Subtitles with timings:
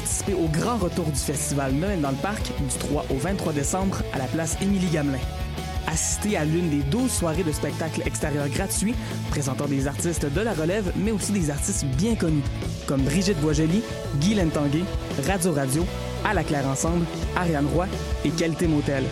[0.00, 3.98] participer au grand retour du festival Noël dans le parc du 3 au 23 décembre
[4.14, 5.18] à la place Émilie Gamelin.
[5.86, 8.94] Assistez à l'une des 12 soirées de spectacles extérieurs gratuits
[9.28, 12.42] présentant des artistes de la relève, mais aussi des artistes bien connus,
[12.86, 13.82] comme Brigitte Boisjoli,
[14.20, 14.84] Guy Lentanguay,
[15.26, 15.84] Radio Radio,
[16.24, 17.04] À la Claire Ensemble,
[17.36, 17.86] Ariane Roy
[18.24, 19.04] et Qualité Motel.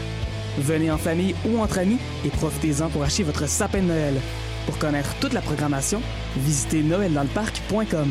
[0.59, 4.15] Venez en famille ou entre amis et profitez-en pour acheter votre sapin de Noël.
[4.65, 6.01] Pour connaître toute la programmation,
[6.39, 8.11] visitez noeldansleparc.com.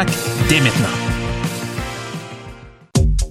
[0.49, 1.20] dès maintenant.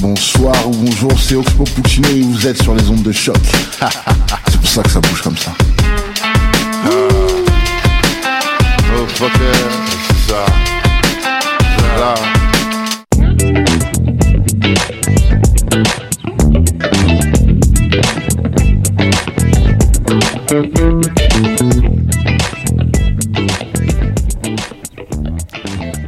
[0.00, 3.36] Bonsoir ou bonjour, c'est Oxpo Puccino et vous êtes sur les ondes de choc.
[4.48, 5.52] c'est pour ça que ça bouge comme ça.
[8.96, 9.52] Oh fucker,
[10.08, 10.46] c'est ça.
[11.76, 12.14] C'est ça.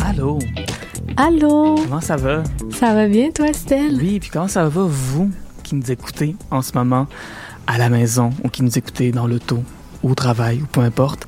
[0.04, 0.38] Allô,
[1.16, 1.74] Allô?
[1.84, 2.42] comment ça va?
[2.74, 3.96] Ça va bien, toi, Estelle?
[3.96, 5.30] Oui, puis comment ça va, vous
[5.62, 7.06] qui nous écoutez en ce moment
[7.66, 9.62] à la maison ou qui nous écoutez dans l'auto
[10.02, 11.26] ou au travail ou peu importe?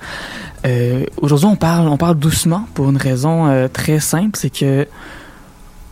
[0.67, 4.89] Euh, aujourd'hui, on parle, on parle doucement pour une raison euh, très simple, c'est que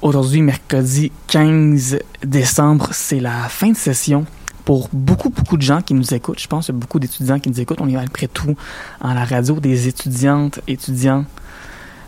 [0.01, 4.25] aujourd'hui, mercredi 15 décembre, c'est la fin de session
[4.65, 6.41] pour beaucoup, beaucoup de gens qui nous écoutent.
[6.41, 7.81] Je pense qu'il y a beaucoup d'étudiants qui nous écoutent.
[7.81, 8.57] On est malgré tout
[9.01, 11.25] à la radio des étudiantes, étudiants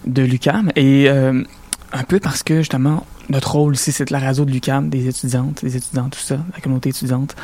[0.07, 0.73] de l'UCAM.
[0.77, 1.43] Et euh,
[1.93, 5.09] un peu parce que justement, notre rôle ici, c'est de la radio de l'UCAM, des
[5.09, 7.35] étudiantes, des étudiants, tout ça, la communauté étudiante.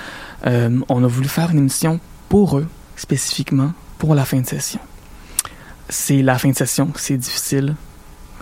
[0.47, 4.81] Euh, on a voulu faire une émission pour eux, spécifiquement pour la fin de session.
[5.89, 7.75] C'est la fin de session, c'est difficile,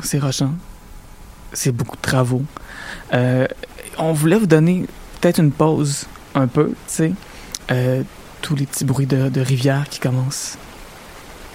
[0.03, 0.53] c'est rushant,
[1.53, 2.43] c'est beaucoup de travaux.
[3.15, 3.47] Euh,
[3.98, 4.87] on voulait vous donner
[5.21, 7.12] peut-être une pause, un peu, tu sais.
[7.71, 8.03] Euh,
[8.43, 10.56] tous les petits bruits de, de rivière qui commencent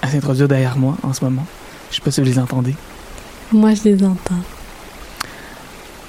[0.02, 1.46] à s'introduire derrière moi en ce moment.
[1.90, 2.76] Je sais pas si vous les entendez.
[3.52, 4.42] Moi, je les entends.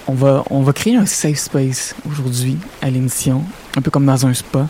[0.07, 3.43] On va, on va créer un safe space aujourd'hui à l'émission,
[3.77, 4.67] un peu comme dans un spa.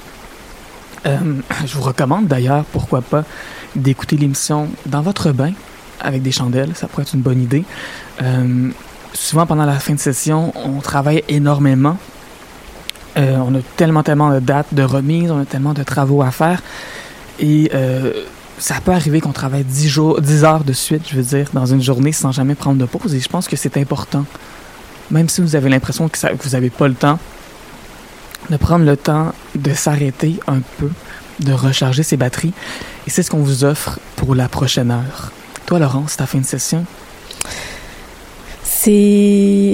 [1.06, 1.18] Euh,
[1.66, 3.24] je vous recommande d'ailleurs, pourquoi pas,
[3.74, 5.52] d'écouter l'émission dans votre bain
[6.00, 6.70] avec des chandelles.
[6.74, 7.64] Ça pourrait être une bonne idée.
[8.22, 8.70] Euh,
[9.12, 11.96] souvent, pendant la fin de session, on travaille énormément.
[13.16, 16.30] Euh, on a tellement, tellement de dates de remise, on a tellement de travaux à
[16.30, 16.62] faire.
[17.40, 17.70] Et
[18.58, 21.66] ça peut arriver qu'on travaille 10, jours, 10 heures de suite, je veux dire, dans
[21.66, 23.12] une journée sans jamais prendre de pause.
[23.14, 24.24] Et je pense que c'est important.
[25.10, 27.18] Même si vous avez l'impression que, vous n'avez pas le temps,
[28.50, 30.90] de prendre le temps de s'arrêter un peu,
[31.40, 32.52] de recharger ses batteries.
[33.06, 35.32] Et c'est ce qu'on vous offre pour la prochaine heure.
[35.66, 36.84] Toi, Laurence, ta fin de session?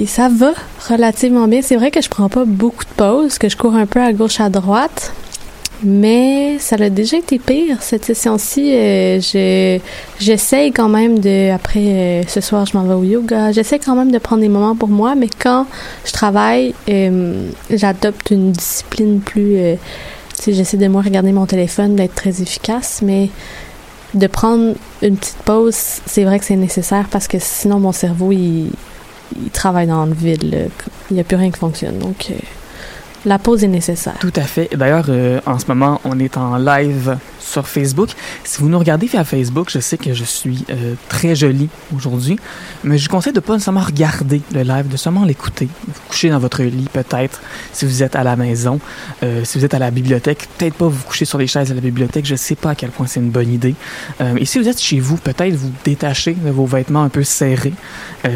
[0.07, 0.53] Ça va
[0.87, 1.61] relativement bien.
[1.61, 4.13] C'est vrai que je prends pas beaucoup de pauses, que je cours un peu à
[4.13, 5.11] gauche à droite,
[5.83, 8.73] mais ça a déjà été pire cette session-ci.
[8.75, 9.79] euh, je
[10.19, 13.51] j'essaye quand même de après euh, ce soir je m'en vais au yoga.
[13.51, 15.65] J'essaie quand même de prendre des moments pour moi, mais quand
[16.05, 19.57] je travaille, euh, j'adopte une discipline plus.
[19.57, 19.75] euh,
[20.41, 23.29] tu j'essaie de moins regarder mon téléphone, d'être très efficace, mais
[24.13, 25.75] de prendre une petite pause,
[26.05, 28.71] c'est vrai que c'est nécessaire parce que sinon mon cerveau il,
[29.41, 30.43] il travaille dans le vide.
[30.43, 30.57] là.
[31.09, 31.97] Il n'y a plus rien qui fonctionne.
[31.99, 32.35] Donc euh,
[33.25, 34.15] la pause est nécessaire.
[34.19, 34.69] Tout à fait.
[34.75, 38.09] D'ailleurs, euh, en ce moment, on est en live sur Facebook.
[38.43, 42.39] Si vous nous regardez via Facebook, je sais que je suis euh, très jolie aujourd'hui,
[42.83, 45.67] mais je vous conseille de pas nécessairement regarder le live, de seulement l'écouter.
[45.87, 47.41] Vous coucher dans votre lit, peut-être,
[47.73, 48.79] si vous êtes à la maison,
[49.23, 51.75] euh, si vous êtes à la bibliothèque, peut-être pas vous coucher sur les chaises à
[51.75, 52.25] la bibliothèque.
[52.25, 53.75] Je sais pas à quel point c'est une bonne idée.
[54.37, 57.73] Et si vous êtes chez vous, peut-être vous détachez de vos vêtements un peu serrés,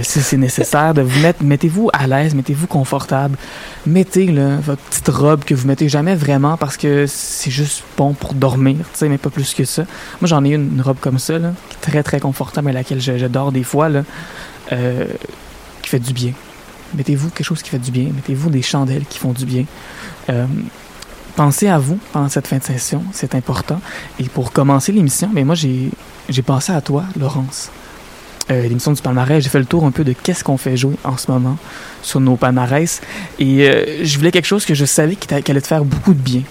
[0.02, 3.38] si c'est nécessaire, de vous mettre, mettez-vous à l'aise, mettez-vous confortable
[3.86, 8.34] mettez votre petite robe que vous mettez jamais vraiment parce que c'est juste bon pour
[8.34, 9.84] dormir, tu sais, mais pas plus que ça.
[10.22, 13.52] Moi, j'en ai une, robe comme ça, là, très, très confortable, à laquelle je, dors
[13.52, 14.04] des fois, là,
[14.72, 15.06] euh,
[15.82, 16.34] qui fait du bien.
[16.96, 18.10] Mettez-vous quelque chose qui fait du bien.
[18.14, 19.66] Mettez-vous des chandelles qui font du bien.
[20.30, 20.46] Euh,
[21.36, 23.82] pensez à vous pendant cette fin de session, c'est important.
[24.20, 25.90] Et pour commencer l'émission, mais moi, j'ai
[26.30, 27.70] j'ai pensé à toi, Laurence.
[28.52, 30.96] Euh, l'émission du palmarès, j'ai fait le tour un peu de qu'est-ce qu'on fait jouer
[31.04, 31.58] en ce moment
[32.04, 33.02] sur nos palmarès.
[33.40, 36.20] Et euh, je voulais quelque chose que je savais qui allait te faire beaucoup de
[36.20, 36.44] bien.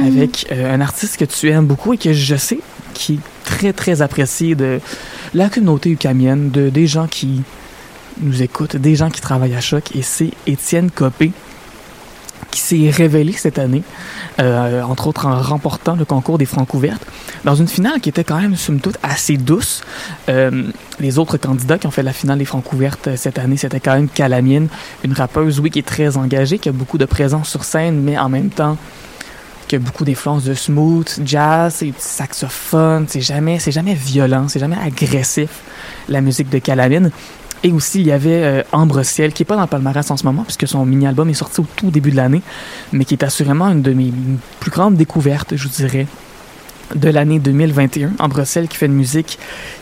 [0.00, 2.58] Avec euh, un artiste que tu aimes beaucoup et que je sais
[2.94, 4.80] qui est très, très apprécié de
[5.34, 7.42] la communauté ukamienne, de, des gens qui
[8.20, 9.94] nous écoutent, des gens qui travaillent à Choc.
[9.96, 11.32] Et c'est Étienne Copé
[12.54, 13.82] qui s'est révélé cette année,
[14.40, 17.04] euh, entre autres en remportant le concours des Francs ouvertes,
[17.44, 19.82] dans une finale qui était quand même, somme toute, assez douce.
[20.28, 20.70] Euh,
[21.00, 23.80] les autres candidats qui ont fait la finale des Francs ouvertes euh, cette année, c'était
[23.80, 24.68] quand même Calamine,
[25.02, 28.16] une rappeuse, oui, qui est très engagée, qui a beaucoup de présence sur scène, mais
[28.16, 28.78] en même temps
[29.66, 34.60] qui a beaucoup d'influence de smooth, jazz, et saxophone, c'est jamais, c'est jamais violent, c'est
[34.60, 35.48] jamais agressif,
[36.08, 37.10] la musique de Calamine.
[37.64, 40.42] Et aussi, il y avait euh, qui est pas dans le palmarès en ce moment,
[40.44, 42.42] puisque son mini-album est sorti au tout début de l'année,
[42.92, 44.12] mais qui est assurément une de mes
[44.60, 46.06] plus grandes découvertes, je vous dirais,
[46.94, 48.12] de l'année 2021.
[48.18, 49.38] Ambre Ciel qui fait une musique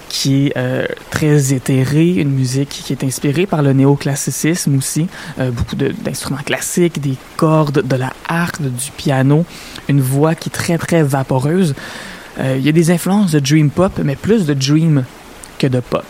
[0.09, 5.09] qui est euh, très éthérée, une musique qui est inspirée par le néoclassicisme aussi,
[5.41, 9.45] euh, beaucoup d'instruments classiques, des cordes, de la harpe, du piano,
[9.89, 11.75] une voix qui est très très vaporeuse.
[12.39, 15.05] Euh, Il y a des influences de dream pop, mais plus de dream
[15.59, 16.05] que de pop.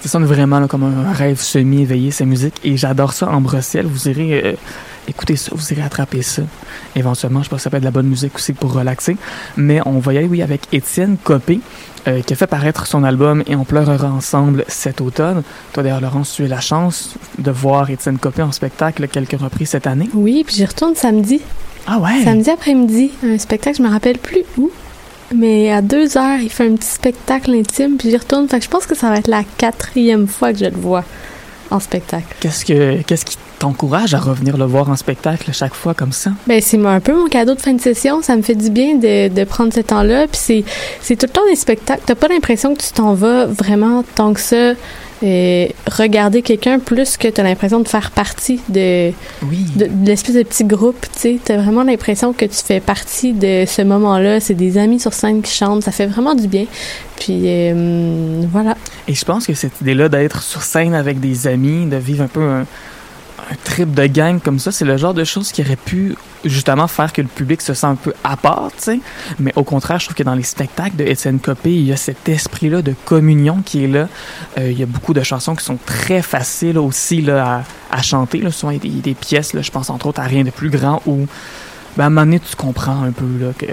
[0.00, 3.86] Ça sonne vraiment là, comme un rêve semi-éveillé, sa musique, et j'adore ça en Bruxelles.
[3.86, 4.52] Vous irez euh,
[5.08, 6.42] écouter ça, vous irez attraper ça.
[6.96, 9.16] Éventuellement, je pense que ça peut être de la bonne musique aussi pour relaxer.
[9.58, 11.60] Mais on va y aller, oui, avec Étienne Copé,
[12.08, 15.42] euh, qui a fait paraître son album Et on pleurera ensemble cet automne.
[15.74, 19.38] Toi, d'ailleurs, Laurence, tu as eu la chance de voir Étienne Copé en spectacle quelques
[19.38, 20.08] reprises cette année.
[20.14, 21.42] Oui, puis j'y retourne samedi.
[21.86, 22.24] Ah ouais?
[22.24, 24.70] Samedi après-midi, un spectacle, je me rappelle plus où.
[25.34, 28.48] Mais à deux heures, il fait un petit spectacle intime, puis j'y retourne.
[28.48, 31.04] Fait que je pense que ça va être la quatrième fois que je le vois
[31.70, 32.34] en spectacle.
[32.40, 36.32] Qu'est-ce que qu'est-ce qui t'encourage à revenir le voir en spectacle chaque fois comme ça?
[36.48, 38.22] Ben, c'est un peu mon cadeau de fin de session.
[38.22, 40.26] Ça me fait du bien de, de prendre ce temps-là.
[40.26, 40.64] Puis c'est,
[41.00, 42.02] c'est tout le temps des spectacles.
[42.06, 44.72] T'as pas l'impression que tu t'en vas vraiment tant que ça
[45.22, 49.12] euh, regarder quelqu'un plus que t'as l'impression de faire partie de,
[49.46, 49.66] Oui.
[49.76, 50.98] de, de l'espèce de petit groupe.
[51.12, 54.40] Tu sais, t'as vraiment l'impression que tu fais partie de ce moment-là.
[54.40, 55.82] C'est des amis sur scène qui chantent.
[55.82, 56.64] Ça fait vraiment du bien.
[57.18, 58.74] Puis euh, voilà.
[59.06, 62.28] Et je pense que cette idée-là d'être sur scène avec des amis, de vivre un
[62.28, 62.64] peu un,
[63.50, 66.14] un trip de gang comme ça, c'est le genre de choses qui aurait pu
[66.44, 69.00] justement faire que le public se sent un peu à part, tu sais.
[69.38, 71.96] Mais au contraire, je trouve que dans les spectacles de Étienne Copé, il y a
[71.96, 74.08] cet esprit-là de communion qui est là.
[74.58, 78.02] Euh, il y a beaucoup de chansons qui sont très faciles aussi là, à, à
[78.02, 78.38] chanter.
[78.38, 78.50] Là.
[78.52, 80.70] Souvent, il y a des, pièces, là, je pense entre autres à Rien de plus
[80.70, 81.26] grand, où
[81.96, 83.66] ben, à un moment donné, tu comprends un peu là, que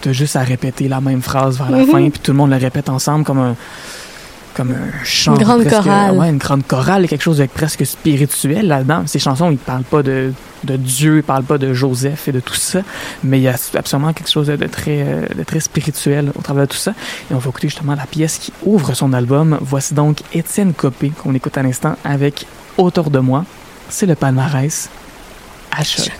[0.00, 1.86] tu as juste à répéter la même phrase vers la Mhm.
[1.90, 3.54] fin, puis tout le monde le répète ensemble comme un
[4.54, 5.34] comme un chant.
[5.36, 6.16] Une grande presque- chorale.
[6.16, 9.02] Ouais, une grande chorale, quelque chose de presque spirituel là-dedans.
[9.06, 10.32] Ces chansons, ils parlent pas de,
[10.64, 12.80] de Dieu, ils parlent pas de Joseph et de tout ça,
[13.24, 16.64] mais il y a absolument quelque chose de très, euh, de très spirituel au travers
[16.66, 16.92] de tout ça.
[17.30, 19.58] Et on va écouter justement la pièce qui ouvre son album.
[19.60, 22.46] Voici donc Étienne Copé, qu'on écoute à l'instant avec
[22.78, 23.44] Autour de moi.
[23.88, 24.88] C'est le palmarès
[25.72, 26.10] à choc.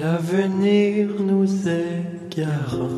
[0.00, 2.04] L'avenir nous est
[2.34, 2.88] garant.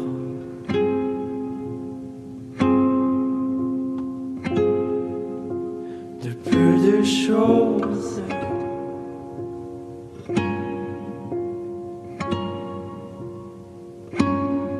[6.22, 8.22] De peu de choses.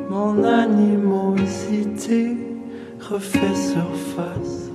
[0.09, 2.37] Mon animosité
[3.01, 4.71] refait surface.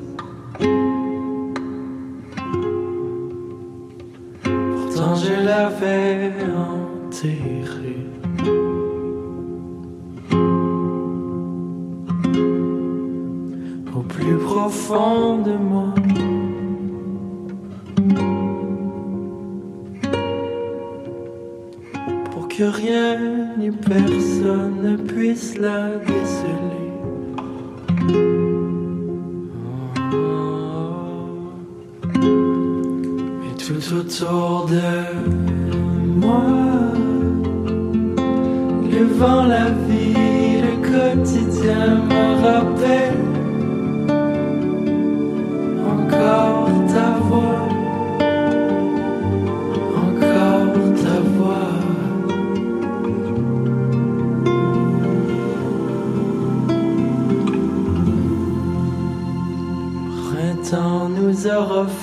[4.44, 6.34] Pourtant je l'avais
[13.96, 15.94] Au plus profond de moi.
[22.32, 26.92] Pour que rien ni personne ne puisse la déceler.
[33.40, 34.90] Mais tout autour de
[36.20, 36.76] moi,
[39.25, 43.13] la vie, le quotidien me rappellent
[45.86, 47.67] encore ta voix,
[49.95, 51.77] encore ta voix.
[61.55, 61.97] refait faux.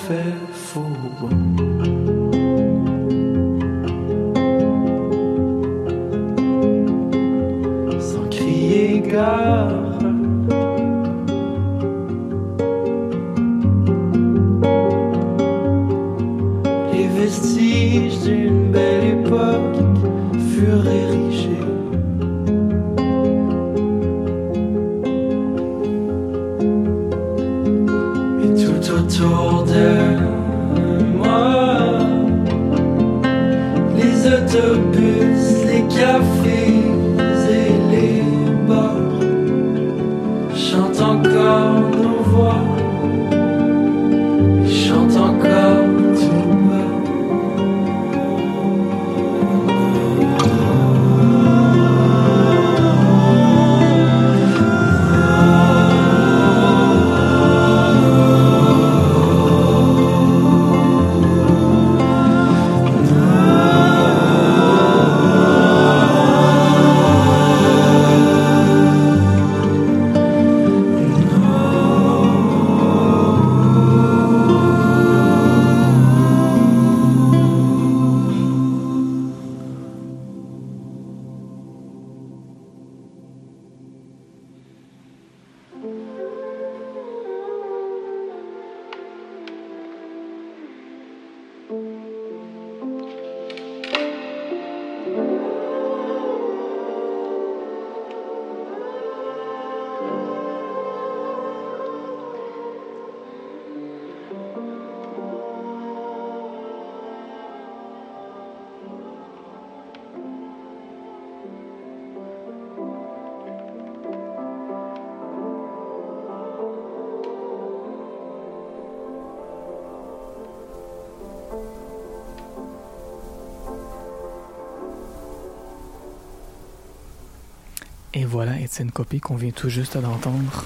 [128.74, 130.64] Voilà, Étienne Copé qu'on vient tout juste d'entendre.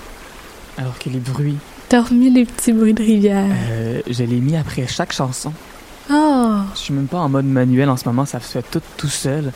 [0.79, 1.57] Alors que les bruits,
[1.89, 3.47] T'as remis les petits bruits de rivière.
[3.71, 5.53] euh, je l'ai mis après chaque chanson.
[6.11, 6.57] Oh!
[6.75, 9.09] Je suis même pas en mode manuel en ce moment, ça se fait tout tout
[9.09, 9.53] seul.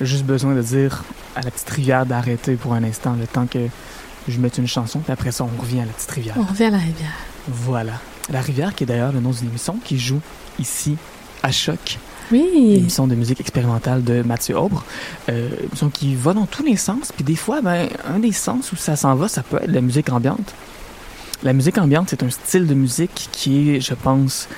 [0.00, 1.02] J'ai juste besoin de dire
[1.36, 3.68] à la petite rivière d'arrêter pour un instant, le temps que
[4.28, 6.34] je mette une chanson, puis après ça, on revient à la petite rivière.
[6.38, 7.12] On revient à la rivière.
[7.48, 8.00] Voilà.
[8.30, 10.20] La rivière, qui est d'ailleurs le nom d'une émission qui joue
[10.58, 10.96] ici
[11.42, 11.98] à Choc,
[12.32, 12.76] Oui!
[12.78, 14.84] émission de musique expérimentale de Mathieu Aubre.
[15.28, 18.72] Euh, émission qui va dans tous les sens, puis des fois, ben, un des sens
[18.72, 20.54] où ça s'en va, ça peut être la musique ambiante.
[21.42, 24.48] La musique ambiante, c'est un style de musique qui est, je pense,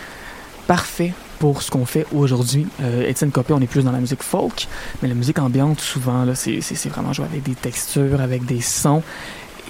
[0.67, 2.67] parfait pour ce qu'on fait aujourd'hui.
[2.81, 4.69] Euh, Étienne Copé, on est plus dans la musique folk,
[5.03, 9.03] mais la musique ambiante, souvent, là, c'est vraiment jouer avec des textures, avec des sons.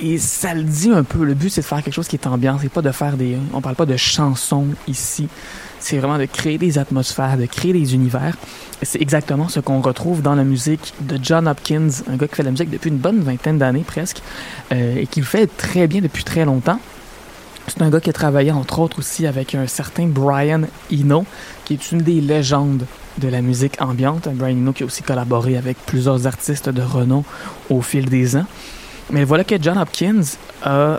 [0.02, 1.24] Et ça le dit un peu.
[1.24, 2.58] Le but, c'est de faire quelque chose qui est ambiant.
[2.60, 3.38] C'est pas de faire des.
[3.54, 5.28] On parle pas de chansons ici.
[5.78, 8.36] C'est vraiment de créer des atmosphères, de créer des univers.
[8.82, 12.42] C'est exactement ce qu'on retrouve dans la musique de John Hopkins, un gars qui fait
[12.42, 14.20] de la musique depuis une bonne vingtaine d'années presque,
[14.72, 16.78] euh, et qui le fait très bien depuis très longtemps.
[17.68, 20.62] C'est un gars qui a travaillé entre autres aussi avec un certain Brian
[20.92, 21.24] Eno,
[21.64, 22.84] qui est une des légendes
[23.18, 24.28] de la musique ambiante.
[24.34, 27.24] Brian Eno qui a aussi collaboré avec plusieurs artistes de renom
[27.70, 28.46] au fil des ans.
[29.10, 30.22] Mais voilà que John Hopkins
[30.62, 30.98] a euh,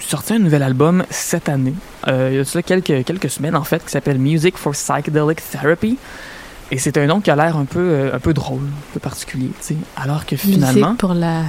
[0.00, 1.74] sorti un nouvel album cette année.
[2.08, 5.40] Euh, il y a cela quelques, quelques semaines en fait, qui s'appelle Music for Psychedelic
[5.50, 5.98] Therapy.
[6.70, 9.00] Et c'est un nom qui a l'air un peu, euh, un peu drôle, un peu
[9.00, 9.76] particulier, tu sais.
[9.96, 11.42] Alors que finalement, Musique pour la...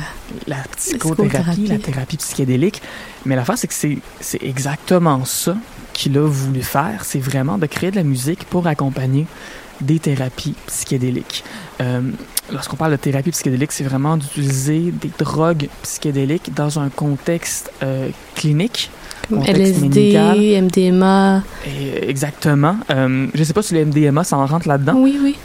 [0.46, 1.68] la psychothérapie, psychothérapie.
[1.68, 2.82] la thérapie psychédélique.
[3.26, 5.56] Mais l'affaire, c'est que c'est, c'est exactement ça
[5.94, 7.06] qu'il a voulu faire.
[7.06, 9.26] C'est vraiment de créer de la musique pour accompagner
[9.82, 11.44] des thérapies psychédéliques.
[11.82, 12.02] Euh,
[12.52, 18.10] lorsqu'on parle de thérapie psychédélique, c'est vraiment d'utiliser des drogues psychédéliques dans un contexte euh,
[18.36, 18.90] clinique.
[19.30, 21.44] Comme Contexte LSD, MDMA.
[21.66, 22.78] Et exactement.
[22.92, 24.94] Euh, je sais pas si le MDMA, ça en rentre là-dedans.
[24.98, 25.36] Oui, oui.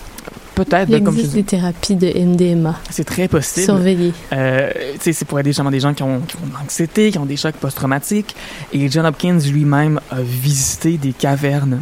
[0.55, 2.79] Peut-être, Il ben, comme je existe dis, des thérapies de MDMA.
[2.91, 3.65] c'est très possible.
[3.65, 4.13] Surveillées.
[4.33, 7.37] Euh, c'est pour aider des gens qui ont, qui ont de l'anxiété, qui ont des
[7.37, 8.37] chocs post-traumatiques.
[8.73, 11.81] Et John Hopkins lui-même a visité des cavernes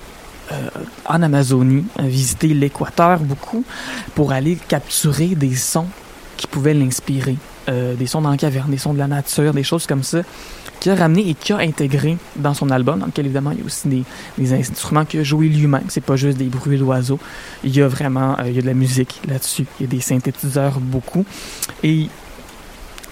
[1.07, 3.65] en Amazonie, a visité l'Équateur beaucoup,
[4.15, 5.89] pour aller capturer des sons
[6.37, 7.37] qui pouvaient l'inspirer.
[7.69, 10.23] Euh, des sons dans la caverne, des sons de la nature, des choses comme ça,
[10.81, 13.63] qu'il a ramené et qu'il a intégré dans son album, dans lequel évidemment il y
[13.63, 14.05] a aussi
[14.39, 15.85] des, instruments qu'il a joués lui-même.
[15.89, 17.19] C'est pas juste des bruits d'oiseaux.
[17.65, 19.67] Il y a vraiment euh, il y a de la musique là-dessus.
[19.79, 21.27] Il y a des synthétiseurs beaucoup.
[21.83, 22.09] Et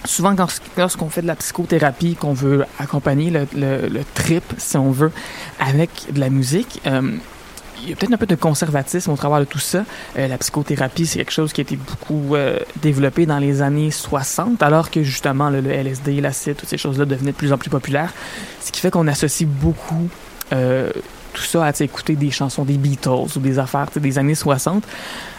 [0.05, 0.35] souvent,
[0.77, 5.11] lorsqu'on fait de la psychothérapie, qu'on veut accompagner le, trip, si on veut,
[5.59, 7.17] avec de la musique, euh,
[7.83, 9.83] il y a peut-être un peu de conservatisme au travers de tout ça.
[10.17, 13.91] Euh, la psychothérapie, c'est quelque chose qui a été beaucoup euh, développé dans les années
[13.91, 17.57] 60, alors que justement le, le LSD, l'acide, toutes ces choses-là devenaient de plus en
[17.57, 18.13] plus populaires.
[18.61, 20.09] Ce qui fait qu'on associe beaucoup
[20.49, 24.83] tout ça à écouter des chansons des Beatles ou des affaires des années 60,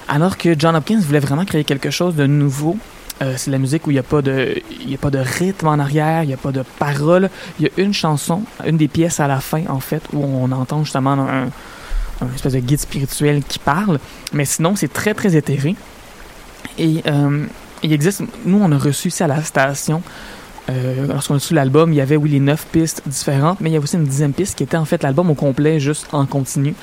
[0.07, 2.79] alors que John Hopkins voulait vraiment créer quelque chose de nouveau.
[3.21, 5.79] Euh, c'est la musique où il n'y a, pas de, a pas de rythme en
[5.79, 7.31] arrière, il n'y a pas de paroles.
[7.59, 10.51] Il y a une chanson, une des pièces à la fin, en fait, où on
[10.53, 11.49] entend justement un,
[12.35, 13.99] espèce de guide spirituel qui parle.
[14.33, 15.75] Mais sinon, c'est très, très éthéré.
[16.79, 17.47] Et euh,
[17.83, 20.03] il existe, nous, on a reçu ça à la station.
[20.71, 23.73] Euh, lorsqu'on a reçu l'album, il y avait, oui, les neuf pistes différentes, mais il
[23.73, 26.27] y avait aussi une dixième piste qui était en fait l'album au complet, juste en
[26.27, 26.75] continu.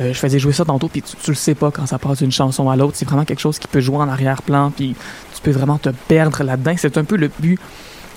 [0.00, 2.30] Je faisais jouer ça tantôt, puis tu, tu, le sais pas quand ça passe d'une
[2.30, 2.92] chanson à l'autre.
[2.94, 4.94] C'est vraiment quelque chose qui peut jouer en arrière-plan, puis
[5.38, 6.74] tu peux vraiment te perdre là-dedans.
[6.76, 7.58] C'est un peu le but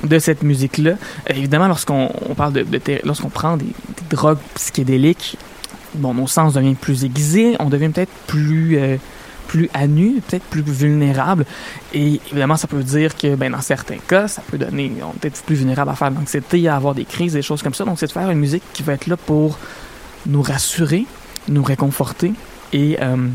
[0.04, 0.92] de cette musique-là.
[0.92, 2.66] Euh, évidemment, lorsqu'on on parle de,
[3.04, 3.68] lorsqu'on prend des,
[4.10, 5.38] drogues psychédéliques,
[5.96, 8.98] bon, nos sens devient plus aiguisé, on devient peut-être plus euh,
[9.48, 11.46] plus à nu, peut-être plus vulnérable.
[11.94, 15.28] Et évidemment, ça peut dire que, ben, dans certains cas, ça peut donner, on peut
[15.28, 17.84] être plus vulnérable à faire de l'anxiété, à avoir des crises, des choses comme ça.
[17.84, 19.60] Donc, c'est de faire une musique qui va être là pour
[20.26, 21.06] nous rassurer,
[21.50, 22.32] nous réconforter
[22.72, 23.28] et euh,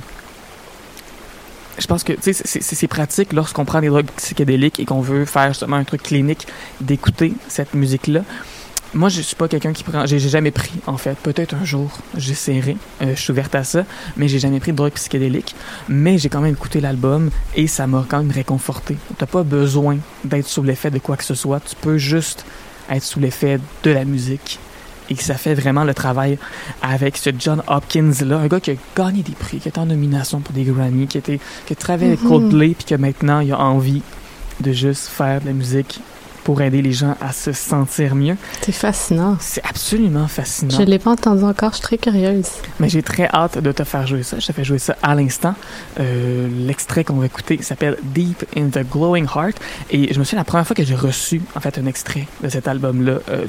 [1.79, 5.77] je pense que c'est pratique lorsqu'on prend des drogues psychédéliques et qu'on veut faire justement
[5.77, 6.47] un truc clinique
[6.81, 8.23] d'écouter cette musique-là.
[8.95, 10.07] Moi, je suis pas quelqu'un qui prend.
[10.07, 11.19] J'ai jamais pris, en fait.
[11.19, 12.77] Peut-être un jour, j'essaierai.
[13.03, 13.85] Euh, je suis ouverte à ça,
[14.17, 15.55] mais j'ai jamais pris de drogue psychédélique.
[15.89, 18.97] Mais j'ai quand même écouté l'album et ça m'a quand même réconforté.
[19.19, 21.61] T'as pas besoin d'être sous l'effet de quoi que ce soit.
[21.61, 22.47] Tu peux juste
[22.89, 24.61] être sous l'effet de la musique
[25.11, 26.39] et que ça fait vraiment le travail
[26.83, 29.87] avec ce John Hopkins là, un gars qui a gagné des prix, qui est en
[29.87, 33.53] nomination pour des Grammy, qui était qui a travaillé avec Coldplay puis que maintenant il
[33.53, 34.03] a envie
[34.61, 36.01] de juste faire de la musique
[36.47, 38.37] pour aider les gens à se sentir mieux.
[38.63, 39.37] C'est fascinant.
[39.41, 40.79] C'est absolument fascinant.
[40.79, 42.47] Je l'ai pas entendu encore, je suis très curieuse.
[42.79, 44.39] Mais j'ai très hâte de te faire jouer ça.
[44.39, 45.57] Je te fais jouer ça à l'instant.
[45.99, 49.57] Euh, L'extrait qu'on va écouter s'appelle Deep in the Glowing Heart.
[49.91, 52.49] Et je me souviens la première fois que j'ai reçu en fait un extrait de
[52.49, 53.19] cet album-là.
[53.29, 53.47] Euh,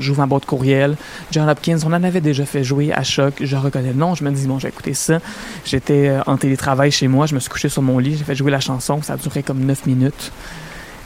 [0.00, 0.96] J'ouvre ma boîte courriel.
[1.30, 3.34] John Hopkins, on en avait déjà fait jouer à choc.
[3.40, 4.16] Je reconnais le nom.
[4.16, 5.20] Je me dis bon, j'ai écouté ça.
[5.64, 7.26] J'étais euh, en télétravail chez moi.
[7.26, 8.16] Je me suis couché sur mon lit.
[8.16, 9.02] J'ai fait jouer la chanson.
[9.02, 10.32] Ça a duré comme 9 minutes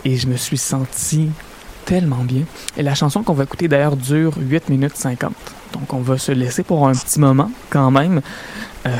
[0.05, 1.31] et je me suis senti
[1.85, 2.43] tellement bien.
[2.77, 5.33] Et la chanson qu'on va écouter d'ailleurs dure 8 minutes 50.
[5.73, 8.21] Donc on va se laisser pour un petit moment quand même.
[8.87, 8.91] Euh,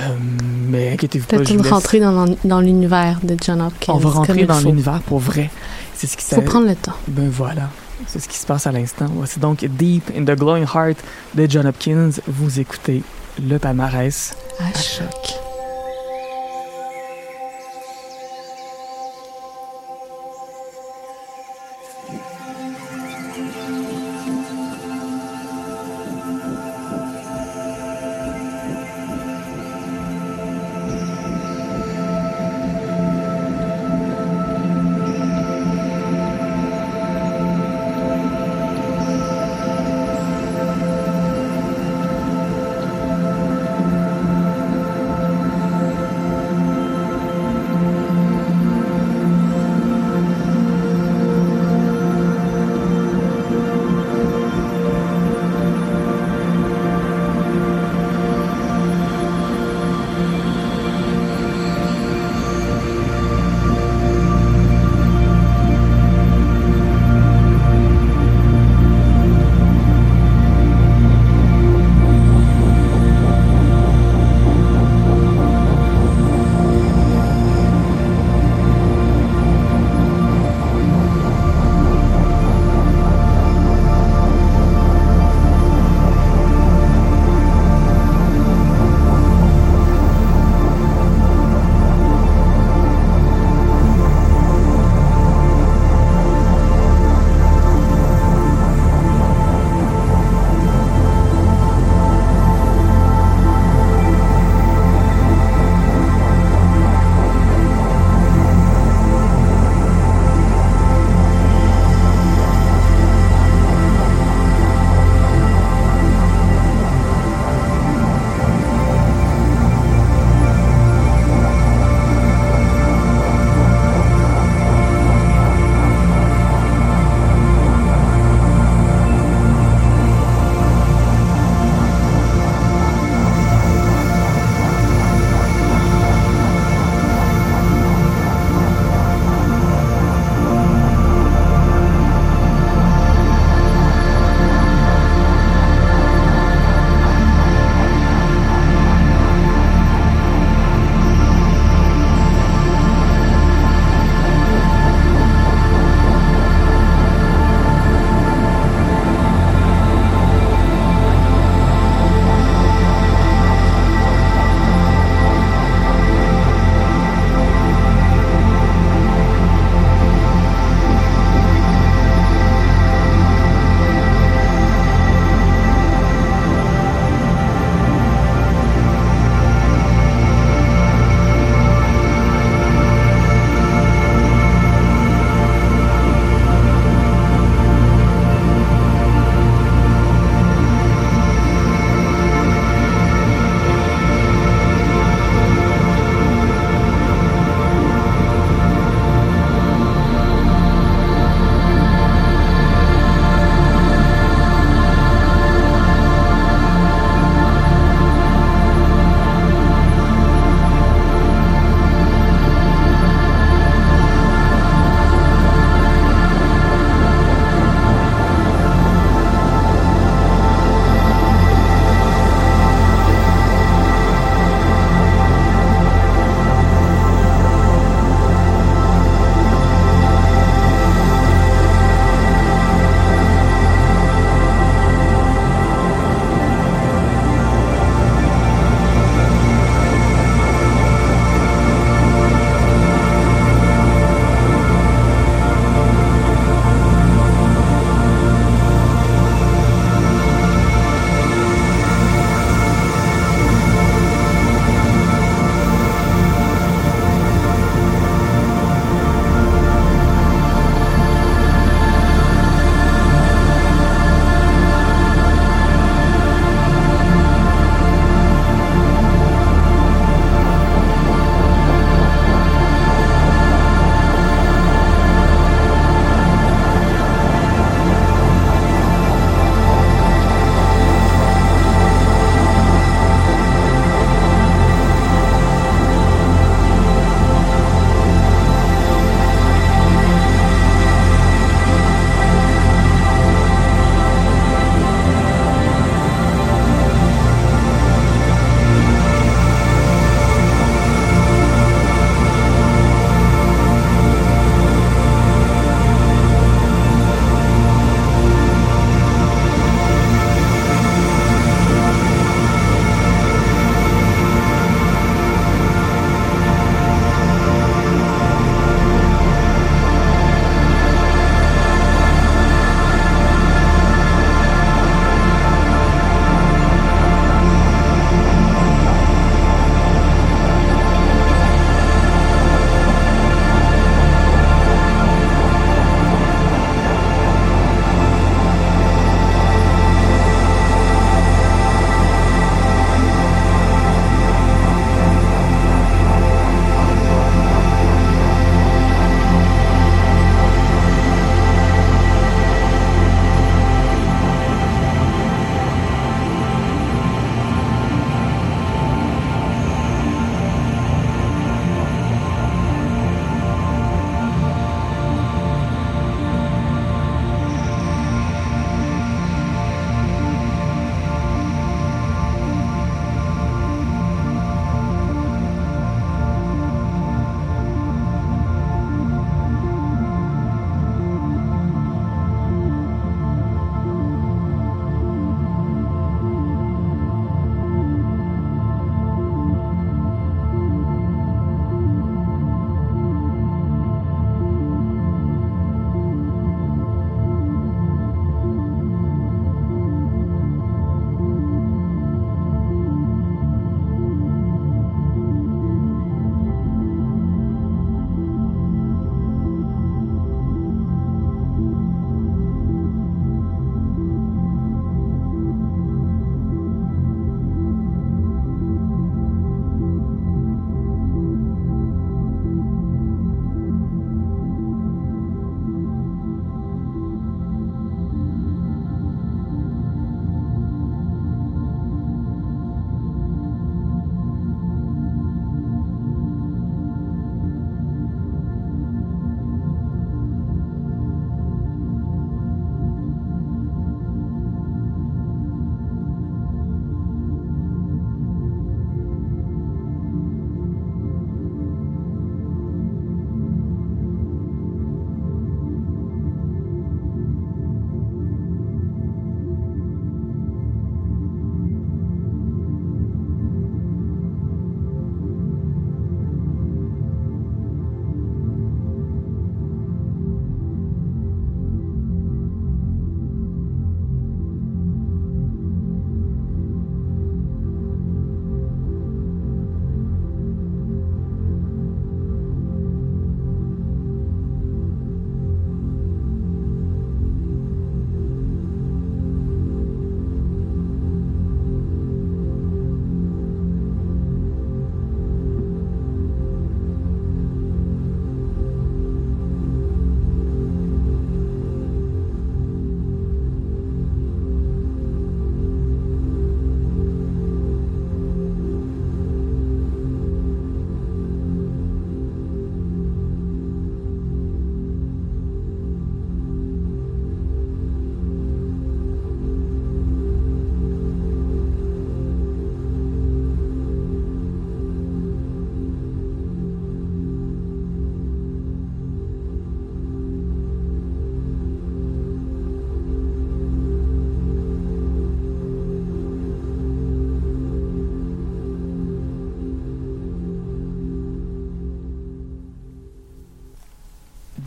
[0.69, 1.37] mais inquiétez-vous pas.
[1.37, 1.71] Peut-être laisse...
[1.71, 3.93] rentrer dans, dans l'univers de John Hopkins.
[3.93, 5.51] On va rentrer dans l'univers pour vrai.
[5.95, 6.97] C'est ce qui Faut prendre le temps.
[7.09, 7.71] Ben voilà.
[8.07, 9.07] C'est ce qui se passe à l'instant.
[9.15, 10.99] Voici donc Deep in the Glowing Heart
[11.35, 12.11] de John Hopkins.
[12.27, 13.03] Vous écoutez
[13.41, 15.54] le palmarès à, à choc.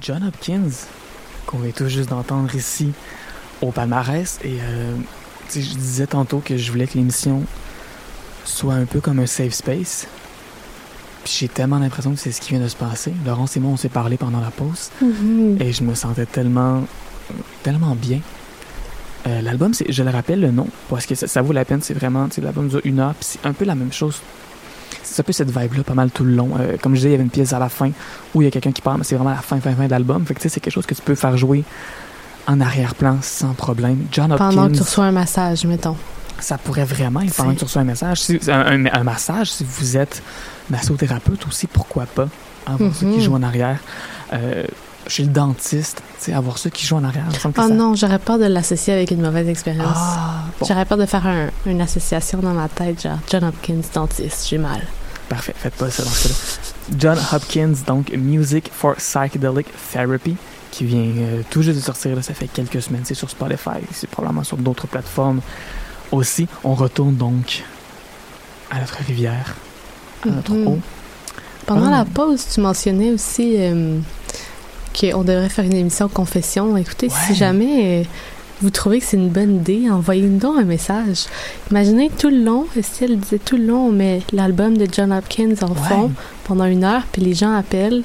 [0.07, 0.71] John Hopkins,
[1.45, 2.91] qu'on vient tout juste d'entendre ici
[3.61, 4.39] au palmarès.
[4.41, 4.93] Et euh,
[5.53, 7.43] je disais tantôt que je voulais que l'émission
[8.45, 10.07] soit un peu comme un safe space.
[11.25, 13.11] Puis j'ai tellement l'impression que c'est ce qui vient de se passer.
[13.25, 14.91] Laurence et moi, on s'est parlé pendant la pause.
[15.01, 15.57] Mhm.
[15.59, 16.85] Et je me sentais tellement,
[17.63, 18.21] tellement bien.
[19.27, 21.81] Euh, L'album, c'est- je le rappelle le nom, parce que ça, ça vaut la peine.
[21.81, 24.21] C'est vraiment, l'album dure une heure, puis c'est un peu la même chose.
[25.17, 26.51] C'est un peu cette vibe-là, pas mal tout le long.
[26.59, 27.89] Euh, comme je disais, il y avait une pièce à la fin
[28.35, 29.89] où il y a quelqu'un qui parle, mais c'est vraiment la fin, fin, fin de
[29.89, 30.23] l'album.
[30.27, 31.63] Fait que tu sais, c'est quelque chose que tu peux faire jouer
[32.45, 34.05] en arrière-plan sans problème.
[34.11, 35.95] John Hopkins, Pendant que tu reçois un massage, mettons.
[36.39, 38.21] ça pourrait vraiment être pendant que tu reçois un message.
[38.21, 40.21] Si- un, un- un massage, si vous êtes
[40.69, 42.27] massothérapeute aussi, pourquoi pas
[42.67, 43.19] avoir ça qui Mhm.
[43.21, 43.79] joue en arrière?
[44.33, 44.65] Euh,
[45.07, 47.23] chez le dentiste, tu sais, avoir ça qui joue en arrière.
[47.31, 49.95] que Oh ça- non, j'aurais peur de l'associer avec une mauvaise expérience.
[49.97, 53.81] Ah, bon, J'aurais peur de faire un- une association dans ma tête, genre John Hopkins,
[53.93, 54.81] dentiste, j'ai mal.
[55.29, 56.95] Parfait, faites pas ça dans ce cas-là.
[56.97, 60.35] John Hopkins, donc Music for Psychedelic Therapy,
[60.71, 63.79] qui vient euh, tout juste de sortir, là, ça fait quelques semaines, c'est sur Spotify,
[63.93, 65.41] c'est probablement sur d'autres plateformes
[66.11, 66.47] aussi.
[66.63, 67.63] On retourne donc
[68.71, 69.55] à notre rivière,
[70.25, 70.67] à notre Mhm.
[70.67, 70.79] eau.
[71.65, 71.97] Pendant Ah.
[71.99, 73.99] la pause, tu mentionnais aussi euh,
[74.99, 76.77] qu'on devrait faire une émission confession.
[76.77, 77.13] Écoutez, Ouais.
[77.27, 78.03] si jamais euh,
[78.61, 81.25] vous trouvez que c'est une bonne idée, envoyez-nous donc un message.
[81.71, 85.55] Imaginez tout le long, Estelle disait tout le long, on met l'album de John Hopkins
[85.61, 85.87] en Ouais.
[85.89, 86.11] fond
[86.45, 88.03] pendant une heure, puis les gens appellent.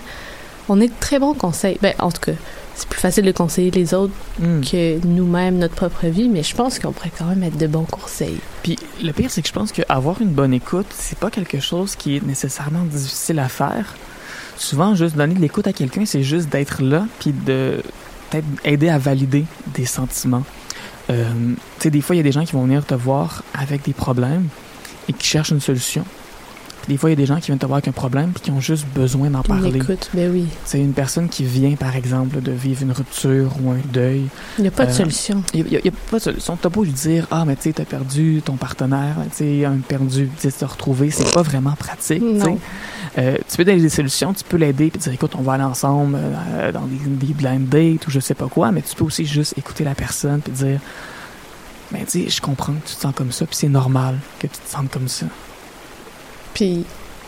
[0.68, 1.78] On est de très bons conseils.
[1.82, 2.32] Ben, en tout cas,
[2.74, 4.60] c'est plus facile de conseiller les autres Hmm.
[4.60, 7.84] que nous-mêmes, notre propre vie, mais je pense qu'on pourrait quand même être de bons
[7.90, 8.38] conseils.
[8.62, 11.96] Puis le pire, c'est que je pense qu'avoir une bonne écoute, c'est pas quelque chose
[11.96, 13.94] qui est nécessairement difficile à faire.
[14.56, 17.82] Souvent, juste donner de l'écoute à quelqu'un, c'est juste d'être là, puis de
[18.32, 20.44] peut-être aider à valider des sentiments.
[21.10, 21.32] Euh,
[21.78, 23.82] tu sais, des fois, il y a des gens qui vont venir te voir avec
[23.84, 24.48] des problèmes
[25.08, 26.04] et qui cherchent une solution.
[26.88, 28.42] Des fois, il y a des gens qui viennent te voir avec un problème puis
[28.42, 29.76] qui ont juste besoin d'en parler.
[29.76, 30.46] écoute, ben oui.
[30.64, 34.26] C'est une personne qui vient, par exemple, de vivre une rupture ou un deuil.
[34.58, 35.42] Il n'y a pas de Euh, solution.
[35.54, 36.56] Il n'y a, pas de solution.
[36.60, 39.76] T'as beau lui dire, ah, mais tu sais, t'as perdu ton partenaire, tu sais, un
[39.76, 42.22] perdu, tu sais, se retrouver, c'est pas vraiment pratique.
[43.18, 45.64] Euh, tu peux donner des solutions, tu peux l'aider, puis dire, écoute, on va aller
[45.64, 49.04] ensemble euh, dans des, des blind dates ou je sais pas quoi, mais tu peux
[49.04, 50.80] aussi juste écouter la personne, puis dire,
[51.90, 54.46] ben, tu sais, je comprends que tu te sens comme ça, puis c'est normal que
[54.46, 55.26] tu te sentes comme ça.
[56.54, 56.84] Puis,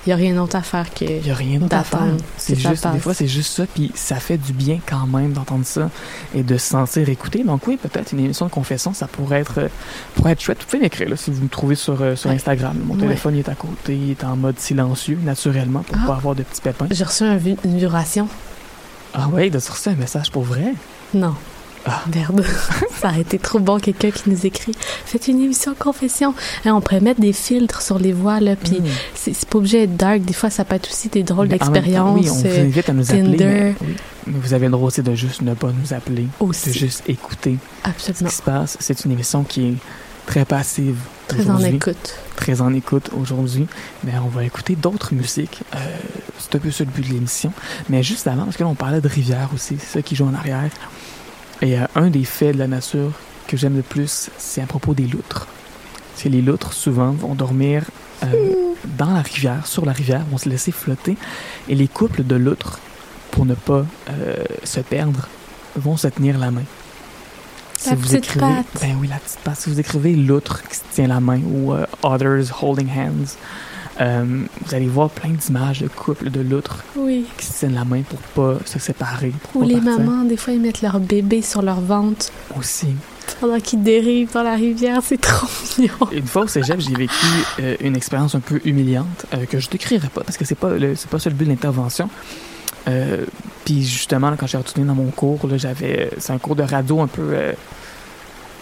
[0.07, 1.05] il n'y a rien d'autre à faire que.
[1.07, 2.01] Il y a rien d'autre à faire.
[2.37, 5.65] C'est juste, des fois, c'est juste ça, puis ça fait du bien quand même d'entendre
[5.65, 5.89] ça
[6.35, 7.43] et de se sentir écouté.
[7.43, 9.69] Donc oui, peut-être une émission de confession, ça pourrait être, euh,
[10.15, 10.59] pourrait être chouette.
[10.61, 12.37] Vous pouvez m'écrire là, si vous me trouvez sur, euh, sur Ouais.
[12.37, 12.79] Instagram.
[12.85, 13.01] Mon Ouais.
[13.01, 16.07] téléphone il est à côté, il est en mode silencieux, naturellement, pour Ah.
[16.09, 16.87] pas avoir de petits pépins.
[16.91, 18.29] J'ai reçu un une vibration.
[19.15, 20.75] Ah ouais, de ça un message pour vrai?
[21.15, 21.35] Non.
[21.87, 22.03] Ah.
[22.15, 22.45] Merde.
[23.01, 24.73] ça aurait été trop bon, quelqu'un qui nous écrit.
[25.05, 26.35] Faites une émission confession.
[26.65, 28.57] Hein, on pourrait mettre des filtres sur les voix, là.
[28.57, 28.87] Puis, Mm.
[29.15, 30.21] c'est pas obligé d'être dark.
[30.23, 32.21] Des fois, ça peut être aussi des drôles Mais en même temps, d'expériences.
[32.21, 33.95] Oui, on vous euh, invite à nous appeler, mais, oui,
[34.27, 36.73] mais vous avez le droit aussi de juste ne pas nous appeler, de aussi.
[36.73, 38.29] juste écouter ce Absolument.
[38.31, 38.77] qui se passe.
[38.81, 39.75] C'est une émission qui est
[40.27, 40.97] très passive.
[41.29, 42.15] Très en écoute.
[42.37, 43.67] très en écoute aujourd'hui.
[44.05, 45.61] Mais on va écouter d'autres musiques.
[45.75, 45.79] Euh,
[46.39, 47.53] c'est un peu ça le but de l'émission.
[47.89, 50.27] Mais juste avant, parce que là, on parlait de rivière aussi, c'est ça qui joue
[50.27, 50.71] en arrière.
[51.63, 53.13] Et euh, un des faits de la nature
[53.47, 55.47] que j'aime le plus, c'est à propos des loutres.
[56.17, 57.85] C'est les loutres, souvent, vont dormir
[58.23, 58.55] euh,
[58.97, 61.17] dans la rivière, sur la rivière, vont se laisser flotter.
[61.69, 62.79] Et les couples de loutres,
[63.31, 65.29] pour ne pas euh, se perdre,
[65.77, 66.65] vont se tenir la main.
[67.87, 68.67] La petite patte.
[68.81, 69.61] Ben oui, la petite patte.
[69.61, 73.37] Si vous écrivez l'autre qui se tient la main ou euh, Others Holding Hands,
[74.01, 77.25] euh, vous allez voir plein d'images de couples de loutres Oui.
[77.39, 79.33] qui se tiennent la main pour pas se séparer.
[79.55, 79.99] Ou les partir.
[80.01, 82.27] mamans, des fois, ils mettent leur bébé sur leur ventre
[82.59, 82.89] Aussi.
[83.41, 85.01] pendant qu'ils dérivent dans la rivière.
[85.05, 85.47] C'est trop
[85.79, 85.95] mignon.
[86.13, 87.27] Une fois au cégep, j'ai vécu
[87.61, 90.71] euh, une expérience un peu humiliante euh, que je décrirai pas parce que c'est pas
[90.71, 92.09] le, c'est pas ça le but de l'intervention.
[93.65, 96.63] Puis justement, là, quand j'ai retourné dans mon cours, là, j'avais c'est un cours de
[96.63, 97.35] radio un peu.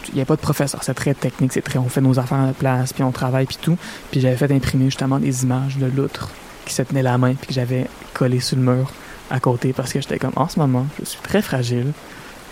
[0.08, 2.38] Il n'y a pas de professeur, c'est très technique, c'est très on fait nos affaires
[2.38, 3.76] à la place, puis on travaille, puis tout.
[4.10, 6.30] Puis j'avais fait imprimer justement des images de l'outre
[6.64, 8.92] qui se tenait la main, puis que j'avais collé sur le mur
[9.30, 11.92] à côté parce que j'étais comme en ce moment, je suis très fragile,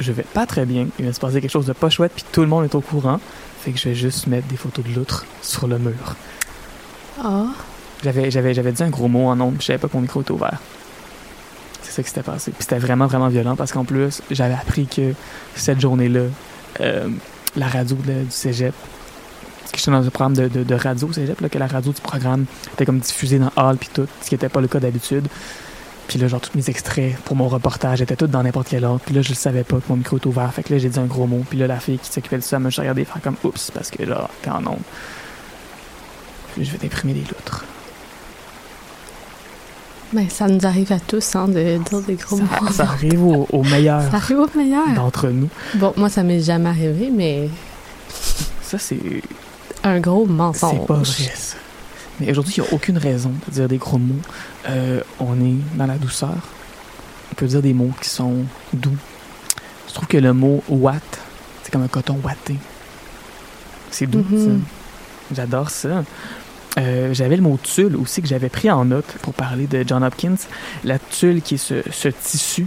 [0.00, 2.24] je vais pas très bien, il va se passer quelque chose de pas chouette, puis
[2.32, 3.20] tout le monde est au courant.
[3.60, 6.16] Fait que je vais juste mettre des photos de l'outre sur le mur.
[7.22, 7.48] Ah.
[8.02, 10.22] J'avais, j'avais, j'avais dit un gros mot en puis je savais pas que mon micro
[10.22, 10.58] était ouvert.
[11.82, 12.50] C'est ça qui s'était passé.
[12.52, 15.12] Puis c'était vraiment, vraiment violent parce qu'en plus, j'avais appris que
[15.54, 16.22] cette journée-là,
[16.80, 17.08] euh,
[17.56, 18.74] la radio du cégep,
[19.60, 21.66] parce que j'étais dans un programme de, de, de radio au cégep, là, que la
[21.66, 24.68] radio du programme était comme diffusée dans Hall puis tout, ce qui n'était pas le
[24.68, 25.26] cas d'habitude.
[26.08, 29.00] Puis là, genre, tous mes extraits pour mon reportage étaient tous dans n'importe quel ordre.
[29.06, 30.52] Puis là, je le savais pas que mon micro était ouvert.
[30.52, 31.44] Fait que là, j'ai dit un gros mot.
[31.48, 34.02] Puis là, la fille qui s'occupait de ça m'a regardé faire comme oups, parce que
[34.02, 34.82] là, t'es en ondes.
[36.54, 37.64] Puis je vais t'imprimer des loutres.
[40.28, 42.46] Ça nous arrive à tous, hein, de dire des gros mots.
[42.68, 44.88] Ça, ça arrive au, au meilleur Ça arrive au meilleur.
[44.94, 45.48] d'entre nous.
[45.76, 47.48] Bon, moi, ça m'est jamais arrivé, mais
[48.62, 48.98] Ça, c'est
[49.84, 50.78] un gros mensonge.
[50.80, 51.56] c'est pas vrai, ça.
[52.18, 54.14] Mais aujourd'hui, il n'y a aucune raison de dire des gros mots.
[54.68, 56.36] Euh, on est dans la douceur.
[57.32, 58.96] On peut dire des mots qui sont doux.
[59.88, 61.02] Je trouve que le mot watt,
[61.62, 62.56] c'est comme un coton watté.
[63.90, 64.50] C'est doux, ça.
[65.34, 66.04] J'adore ça.
[66.78, 70.04] Euh, j'avais le mot tulle aussi que j'avais pris en note pour parler de John
[70.04, 70.36] Hopkins.
[70.84, 72.66] La tulle qui est ce, ce tissu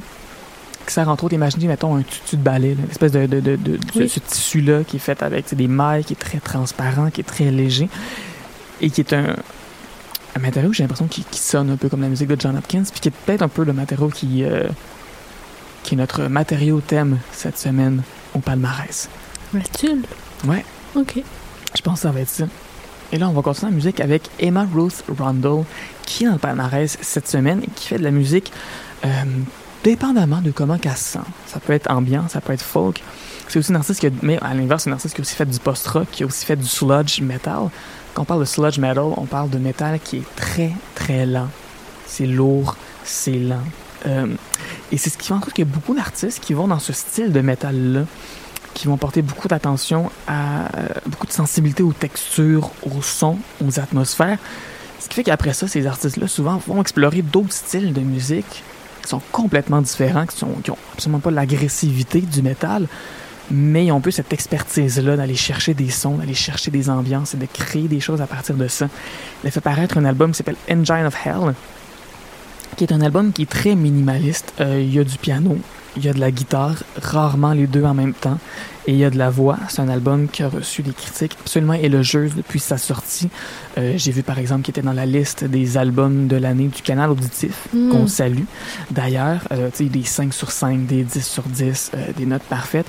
[0.86, 3.56] qui sert entre autres, imaginez, mettons, un tutu de balai, une espèce de, de, de,
[3.56, 4.10] de- ce- Oui.
[4.10, 7.50] ce, tissu-là qui est fait avec des mailles, qui est très transparent, qui est très
[7.52, 7.88] léger
[8.82, 9.38] et qui est un,
[10.36, 12.84] un matériau, j'ai l'impression, qui, qui sonne un peu comme la musique de John Hopkins,
[12.92, 14.68] puis qui est peut-être un peu le matériau qui, euh,
[15.84, 18.04] qui est notre matériau thème cette semaine
[18.36, 19.08] au palmarès.
[19.54, 20.02] La tulle?
[20.46, 20.66] Ouais.
[20.96, 21.22] OK.
[21.78, 22.46] Je pense que ça va être ça.
[23.14, 25.66] Et là, on va continuer la musique avec Emma Ruth Rundle,
[26.04, 28.52] qui est dans le palmarès cette semaine et qui fait de la musique
[29.06, 29.08] euh,
[29.84, 31.26] dépendamment de comment qu'elle se sent.
[31.46, 33.04] Ça peut être ambiant, ça peut être folk.
[33.48, 35.46] C'est aussi une artiste qui a, mais à l'inverse, une artiste qui a aussi fait
[35.46, 37.70] du post-rock, qui a aussi fait du sludge metal.
[38.16, 41.50] Quand on parle de sludge metal, on parle de métal qui est très, très lent.
[42.08, 43.62] C'est lourd, c'est lent.
[44.08, 44.26] Euh,
[44.92, 46.80] et c'est ce qui fait en sorte qu'il y a beaucoup d'artistes qui vont dans
[46.80, 48.06] ce style de métal-là,
[48.74, 53.80] qui vont porter beaucoup d'attention à euh, beaucoup de sensibilité aux textures, aux sons, aux
[53.80, 54.38] atmosphères.
[55.00, 58.64] Ce qui fait qu'après ça, ces artistes-là, souvent, vont explorer d'autres styles de musique
[59.04, 62.88] qui sont complètement différents, qui, sont, qui ont absolument pas l'agressivité du métal,
[63.52, 67.34] mais ils ont un peu cette expertise-là d'aller chercher des sons, d'aller chercher des ambiances
[67.34, 68.88] et de créer des choses à partir de ça.
[69.44, 71.54] Il a fait paraître un album qui s'appelle Engine of Hell,
[72.78, 74.54] qui est un album qui est très minimaliste.
[74.62, 75.58] Euh, il y a du piano,
[75.98, 78.40] il y a de la guitare, rarement les deux en même temps,
[78.88, 79.58] et il y a de la voix.
[79.70, 83.30] C'est un album qui a reçu des critiques absolument élogieuses depuis sa sortie.
[83.78, 86.82] Euh, J'ai vu par exemple qu'il était dans la liste des albums de l'année du
[86.82, 87.90] canal auditif, Mm.
[87.92, 88.44] qu'on salue.
[88.92, 92.44] D'ailleurs, euh, tu sais, des 5 sur 5, des 10 sur 10, euh, des notes
[92.44, 92.88] parfaites.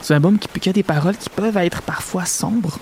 [0.00, 2.78] C'est un album qui, qui a des paroles qui peuvent être parfois sombres.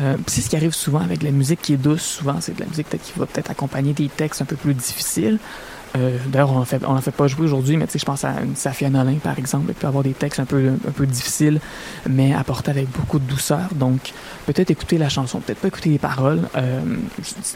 [0.00, 2.02] Euh, c'est ce qui arrive souvent avec la musique qui est douce.
[2.02, 5.38] Souvent, c'est de la musique qui va peut-être accompagner des textes un peu plus difficiles.
[5.96, 8.40] Euh, D'ailleurs, on n'en fait, on en fait pas jouer aujourd'hui, mais je pense à
[8.42, 9.64] une Safia Nolin, par exemple.
[9.68, 11.60] Elle peut avoir des textes un peu, un peu difficiles,
[12.08, 13.68] mais apportés avec beaucoup de douceur.
[13.74, 14.12] Donc,
[14.46, 16.42] peut-être écouter la chanson, peut-être pas écouter les paroles.
[16.56, 16.80] Euh,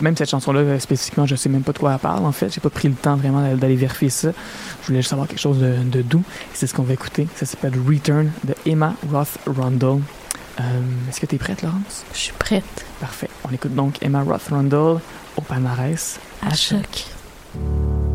[0.01, 2.53] même cette chanson-là, euh, spécifiquement, je sais même pas de quoi elle parle, en fait.
[2.53, 4.31] J'ai pas pris le temps vraiment d'aller- vérifier ça.
[4.83, 6.23] Je voulais juste avoir quelque chose de, de doux.
[6.55, 7.29] C'est ce qu'on va écouter.
[7.37, 10.01] Ça s'appelle Return de Emma Roth Rundle.
[10.61, 10.63] Euh,
[11.09, 12.05] Est-ce que tu es prête, Laurence?
[12.13, 12.65] Je suis prête.
[13.01, 13.29] Parfait.
[13.49, 14.99] On écoute donc Emma Roth Rundle
[15.37, 17.07] au palmarès À choc.
[17.57, 18.10] In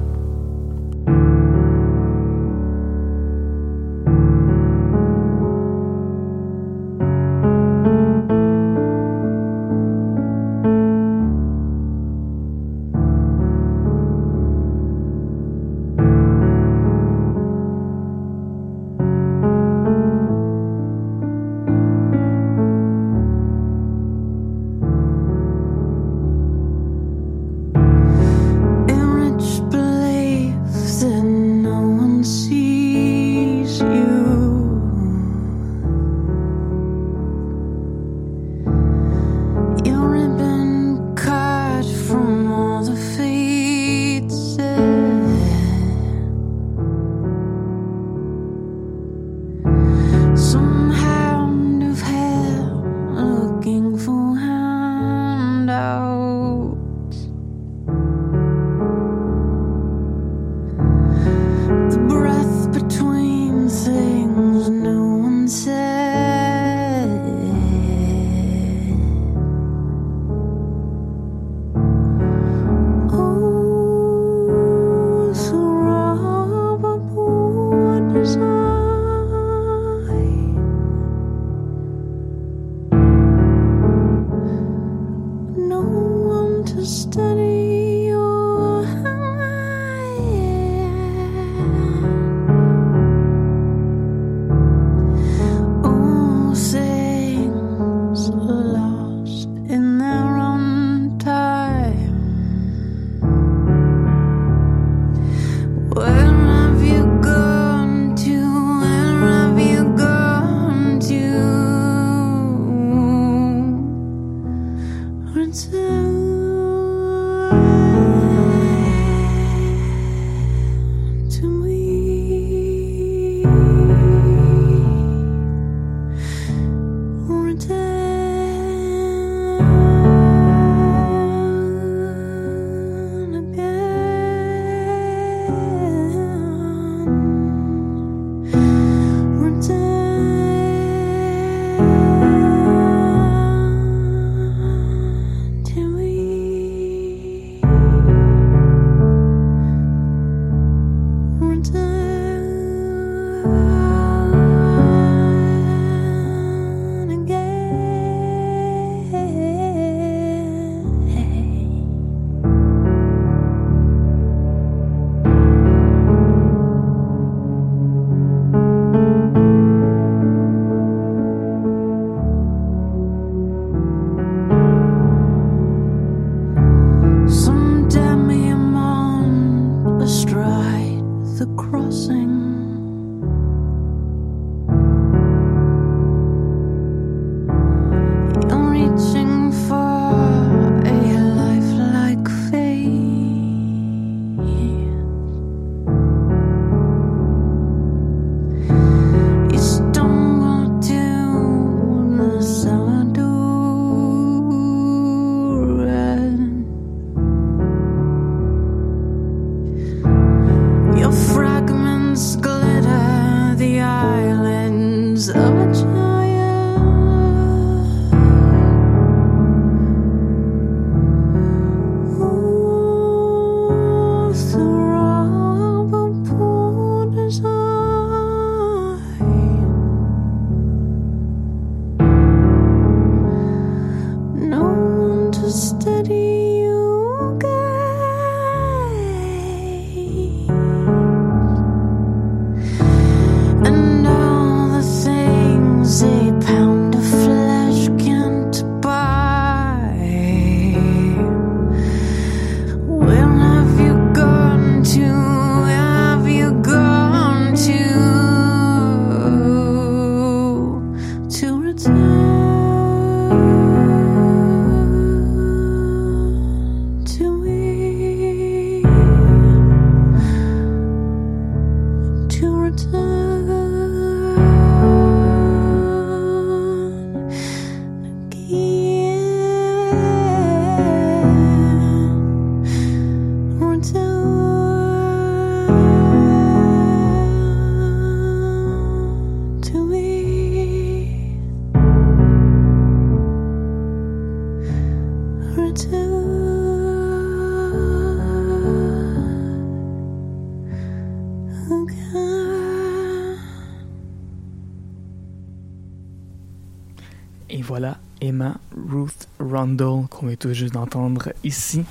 [307.63, 308.55] voilà Emma
[308.89, 311.83] Ruth Rundle qu'on vient tout juste d'entendre ici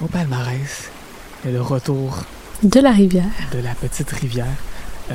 [0.00, 0.90] au palmarès.
[1.46, 2.24] Et le retour
[2.62, 3.24] De la rivière.
[3.52, 4.46] de la petite rivière.
[5.10, 5.14] Euh,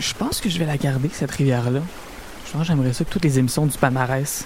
[0.00, 1.80] je pense que je vais la garder, cette rivière-là.
[2.46, 4.44] Je pense que j'aimerais ça que toutes les émissions du palmarès,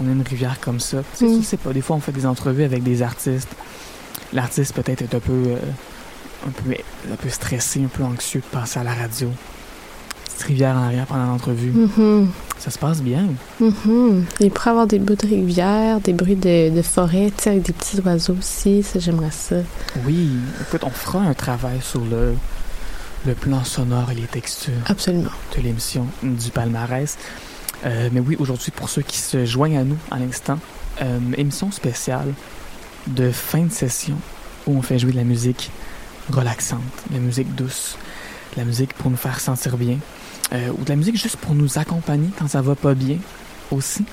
[0.00, 1.02] on ait une rivière comme ça.
[1.14, 1.42] Sais, Mm.
[1.42, 3.50] je sais pas, des fois on fait des entrevues avec des artistes.
[4.32, 5.56] L'artiste peut-être est un peu, euh,
[6.46, 6.74] un peu,
[7.12, 9.30] un peu stressé, un peu anxieux de passer à la radio.
[10.42, 11.70] Petite rivière en arrière pendant l'entrevue.
[11.70, 12.28] Mhm.
[12.58, 13.28] Ça se passe bien.
[13.60, 14.24] Mhm.
[14.40, 17.72] Il pourrait y avoir des bouts de rivière, des bruits de, de forêt, avec des
[17.72, 18.82] petits oiseaux aussi.
[18.82, 19.56] Ça, j'aimerais ça.
[20.04, 20.30] Oui,
[20.60, 22.34] écoute, on fera un travail sur le,
[23.24, 24.72] le plan sonore et les textures.
[24.86, 25.30] Absolument.
[25.56, 27.18] de l'émission du palmarès.
[27.84, 30.58] Euh, mais oui, aujourd'hui, pour ceux qui se joignent à nous à l'instant,
[31.02, 32.32] euh, émission spéciale
[33.06, 34.16] de fin de session
[34.66, 35.70] où on fait jouer de la musique
[36.30, 36.80] relaxante,
[37.10, 37.96] de la musique douce,
[38.54, 39.98] de la musique pour nous faire sentir bien,
[40.52, 43.18] euh, ou de la musique juste pour nous accompagner quand ça va pas bien
[43.70, 44.04] aussi.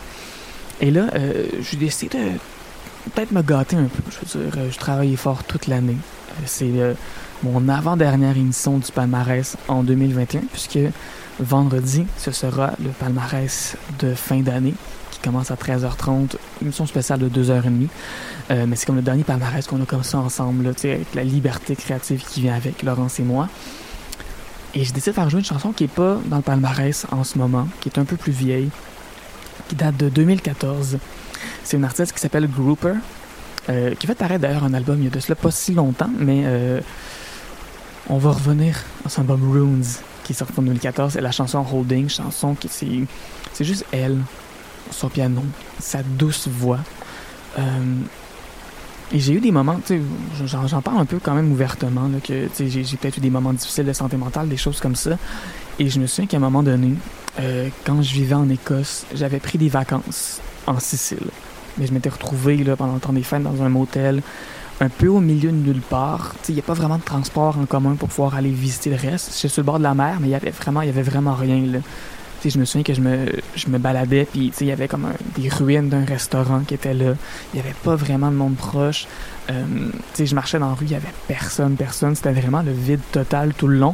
[0.82, 4.04] Et là, euh, j'ai décidé de peut-être me gâter un peu.
[4.10, 5.98] Je veux dire, euh, je travaillais fort toute l'année.
[6.46, 6.72] C'est
[7.44, 10.80] mon avant-dernière émission du palmarès en 2021, puisque
[11.40, 14.74] vendredi, ce sera le palmarès de fin d'année
[15.12, 17.88] qui commence à 13h30, émission spéciale de 2h30.
[18.52, 21.76] Euh, mais c'est comme le dernier palmarès qu'on a comme ça ensemble, avec la liberté
[21.76, 23.48] créative qui vient avec, Laurence et moi.
[24.76, 27.24] Et j'ai décidé de faire jouer une chanson qui est pas dans le palmarès en
[27.24, 28.70] ce moment, qui est un peu plus vieille,
[29.68, 31.00] qui date de 2014.
[31.64, 32.94] C'est une artiste qui s'appelle Grouper,
[33.70, 36.10] euh, qui fait paraître d'ailleurs un album il y a de cela pas si longtemps,
[36.18, 36.82] mais euh,
[38.10, 39.86] on va revenir à son album Runes,
[40.24, 43.08] qui est sorti en 2014, et la chanson Holding, chanson qui c'est,
[43.54, 44.20] c'est juste elle,
[44.92, 45.44] son piano,
[45.80, 46.80] sa douce voix.
[47.58, 47.62] Euh,
[49.12, 49.80] et j'ai eu des moments,
[50.46, 53.86] j'en, parle un peu quand même ouvertement, là, que j'ai, peut-être eu des moments difficiles
[53.86, 55.18] de santé mentale, des choses comme ça.
[55.80, 56.94] Et je me souviens qu'à un moment donné,
[57.40, 61.28] euh, quand je vivais en Écosse, j'avais pris des vacances en Sicile.
[61.78, 64.22] Mais je m'étais retrouvé là, pendant le temps des fêtes dans un motel,
[64.80, 66.36] un peu au milieu de nulle part.
[66.48, 69.34] Il n'y a pas vraiment de transport en commun pour pouvoir aller visiter le reste.
[69.36, 71.66] J'étais sur le bord de la mer, mais il y avait vraiment, avait vraiment rien.
[71.66, 71.80] Là.
[72.46, 73.26] Je me souviens que je me,
[73.56, 76.94] je me baladais, puis il y avait comme un- des ruines d'un restaurant qui était
[76.94, 77.14] là.
[77.54, 79.08] Il n'y avait pas vraiment de monde proche.
[79.50, 79.64] Euh,
[80.18, 82.16] je marchais dans la rue, il n'y avait personne, personne.
[82.16, 83.94] C'était vraiment le vide total tout le long.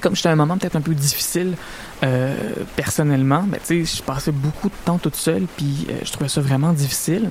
[0.00, 1.54] Comme j'étais à un moment peut-être un peu difficile
[2.02, 2.34] euh,
[2.76, 6.72] personnellement, ben, je passais beaucoup de temps toute seule, puis euh, je trouvais ça vraiment
[6.72, 7.30] difficile.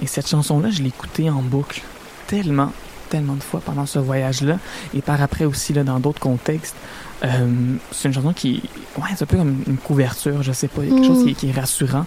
[0.00, 1.82] Et cette chanson-là, je l'ai écoutée en boucle
[2.28, 2.72] tellement,
[3.10, 4.58] tellement de fois pendant ce voyage-là,
[4.94, 6.76] et par après aussi là, dans d'autres contextes.
[7.24, 7.48] Euh,
[7.90, 8.62] c'est une chanson qui,
[8.96, 11.14] ouais, c'est un peu comme une couverture, je sais pas, il y a quelque Mm.
[11.14, 12.06] chose qui, qui est rassurant.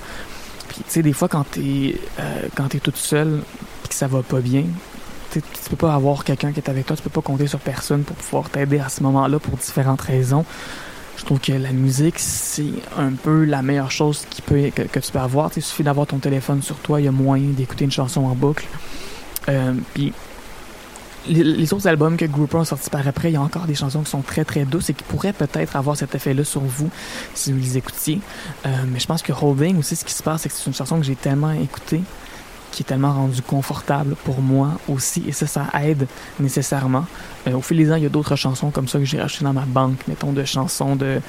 [0.70, 3.42] Puis tu sais, des fois quand t'es euh, quand t'es toute seule,
[3.84, 4.64] puis que ça va pas bien,
[5.32, 8.04] tu peux pas avoir quelqu'un qui est avec toi, tu peux pas compter sur personne
[8.04, 10.46] pour pouvoir t'aider à ce moment-là pour différentes raisons.
[11.18, 15.00] Je trouve que la musique, c'est un peu la meilleure chose qui peut, que, que
[15.00, 15.50] tu peux avoir.
[15.50, 17.92] Tu sais, Il suffit d'avoir ton téléphone sur toi, il y a moyen d'écouter une
[17.92, 18.66] chanson en boucle.
[19.50, 20.14] Euh, Puis
[21.28, 24.02] les, autres albums que Grouper ont sortis par après, il y a encore des chansons
[24.02, 26.90] qui sont très très douces et qui pourraient peut-être avoir cet effet-là sur vous
[27.34, 28.20] si vous les écoutiez.
[28.66, 30.74] Euh, mais je pense que Holding aussi, ce qui se passe, c'est que c'est une
[30.74, 32.02] chanson que j'ai tellement écoutée
[32.72, 36.08] qui est tellement rendue confortable pour moi aussi et ça, ça aide
[36.40, 37.06] nécessairement.
[37.48, 39.44] Euh, au fil des ans, il y a d'autres chansons comme ça que j'ai rachetées
[39.44, 41.20] dans ma banque, mettons, de chansons de,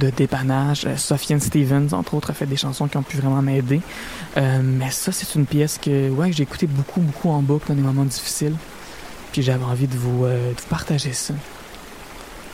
[0.00, 0.84] de dépannage.
[0.86, 3.80] Euh, Sofiane Stevens, entre autres, a fait des chansons qui ont pu vraiment m'aider.
[4.36, 7.74] Euh, mais ça, c'est une pièce que, ouais, j'ai écoutée beaucoup, beaucoup en boucle dans
[7.74, 8.54] des moments difficiles.
[9.38, 11.32] Puis j'avais envie de vous, euh, de vous partager ça.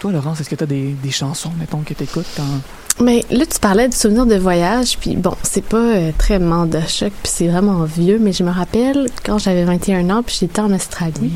[0.00, 3.02] Toi, Laurence, est-ce que tu as des, des chansons, mettons, que tu écoutes quand.
[3.02, 6.80] Mais là, tu parlais de souvenirs de voyage, puis bon, c'est pas euh, très de
[6.86, 10.60] choc, puis c'est vraiment vieux, mais je me rappelle quand j'avais 21 ans, puis j'étais
[10.60, 11.32] en Australie.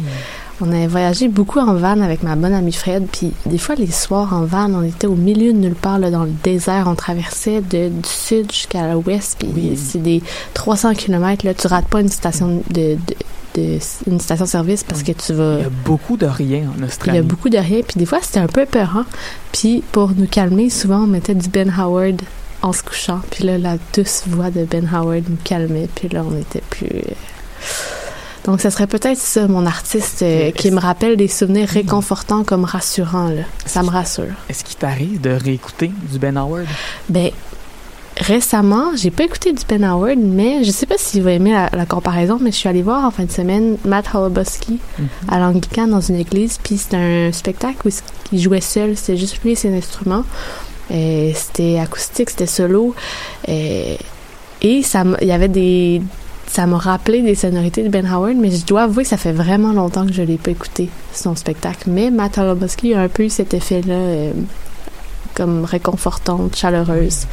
[0.61, 3.91] On avait voyagé beaucoup en van avec ma bonne amie Fred, puis des fois les
[3.91, 6.97] soirs en van, on était au milieu de nulle part, là, dans le désert, on
[6.97, 9.77] traversait de, du sud jusqu'à l'ouest, puis Oui.
[9.77, 10.21] c'est des
[10.55, 12.97] 300 km, là, tu rates pas une station de, de,
[13.55, 13.79] de-
[14.09, 15.59] une station-service parce que tu vas...
[15.59, 17.19] Il y a beaucoup de rien en Il y Australie.
[17.19, 19.05] a beaucoup de rien, puis des fois c'était un peu peurant.
[19.53, 22.21] Puis pour nous calmer, souvent on mettait du Ben Howard
[22.63, 23.21] en se couchant.
[23.31, 26.89] Puis là, la douce voix de Ben Howard nous calmait, puis là on était plus.
[28.45, 32.65] Donc ça serait peut-être ça, mon artiste, euh, qui me rappelle des souvenirs réconfortants comme
[32.65, 33.29] rassurants.
[33.29, 33.43] Là.
[33.67, 34.35] Ça me rassure.
[34.49, 36.67] Est-ce qu'il t'arrive de réécouter du Ben Howard?
[37.09, 37.31] Ben,
[38.17, 41.69] récemment, j'ai pas écouté du Ben Howard, mais je sais pas si vous aimez la,
[41.73, 44.79] la comparaison, mais je suis allée voir en fin de semaine Matt Holobosky
[45.29, 47.91] à l'Anglican dans une église, puis c'était un spectacle où
[48.33, 50.25] il jouait seul, c'était juste lui et ses instruments.
[50.91, 52.95] C'était acoustique, c'était solo.
[53.47, 53.99] Et,
[54.63, 56.01] et ça, il y avait des,
[56.51, 59.33] ça m'a rappelé des sonorités de Ben Howard, mais je dois avouer que ça fait
[59.33, 61.91] vraiment longtemps que je l'ai pas écouté son spectacle.
[61.91, 64.33] Mais Matt a un peu eu cet effet-là, euh,
[65.35, 67.27] comme réconfortante, chaleureuse,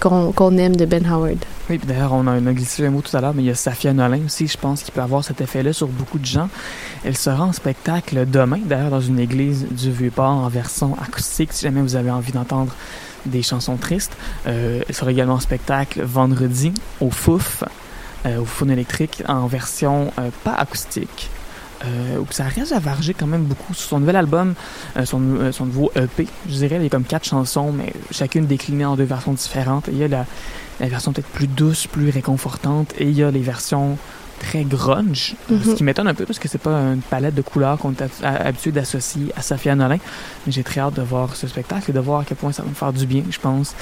[0.00, 1.38] qu'on aime de Ben Howard.
[1.68, 3.50] Oui, d'ailleurs, on a, on a glissé un mot tout à l'heure, mais il y
[3.50, 6.48] a Safia Nolin aussi, je pense, qui peut avoir cet effet-là sur beaucoup de gens.
[7.04, 11.62] Elle sera en spectacle demain, d'ailleurs, dans une église du Vieux-Port en version acoustique, si
[11.62, 12.74] jamais vous avez envie d'entendre
[13.26, 14.16] des chansons tristes.
[14.46, 17.64] Euh, elle sera également en spectacle vendredi au Fouf,
[18.40, 21.30] au Foun électrique, en version euh, pas acoustique.
[21.84, 23.74] Euh, où ça reste à varger quand même beaucoup.
[23.74, 24.54] Sur son nouvel album,
[24.96, 27.92] euh, son, euh, son nouveau EP, je dirais, il y a comme quatre chansons, mais
[28.12, 29.86] chacune déclinée en deux versions différentes.
[29.90, 30.24] Il y a la,
[30.78, 33.98] la version peut-être plus douce, plus réconfortante, et il y a les versions
[34.38, 35.74] très grunge, euh, ce Mhm.
[35.74, 38.46] qui m'étonne un peu parce que c'est pas une palette de couleurs qu'on est hab-
[38.46, 39.98] habitué d'associer à Safia Nolin.
[40.46, 42.62] Mais j'ai très hâte de voir ce spectacle et de voir à quel point ça
[42.62, 43.74] va me faire du bien, je pense.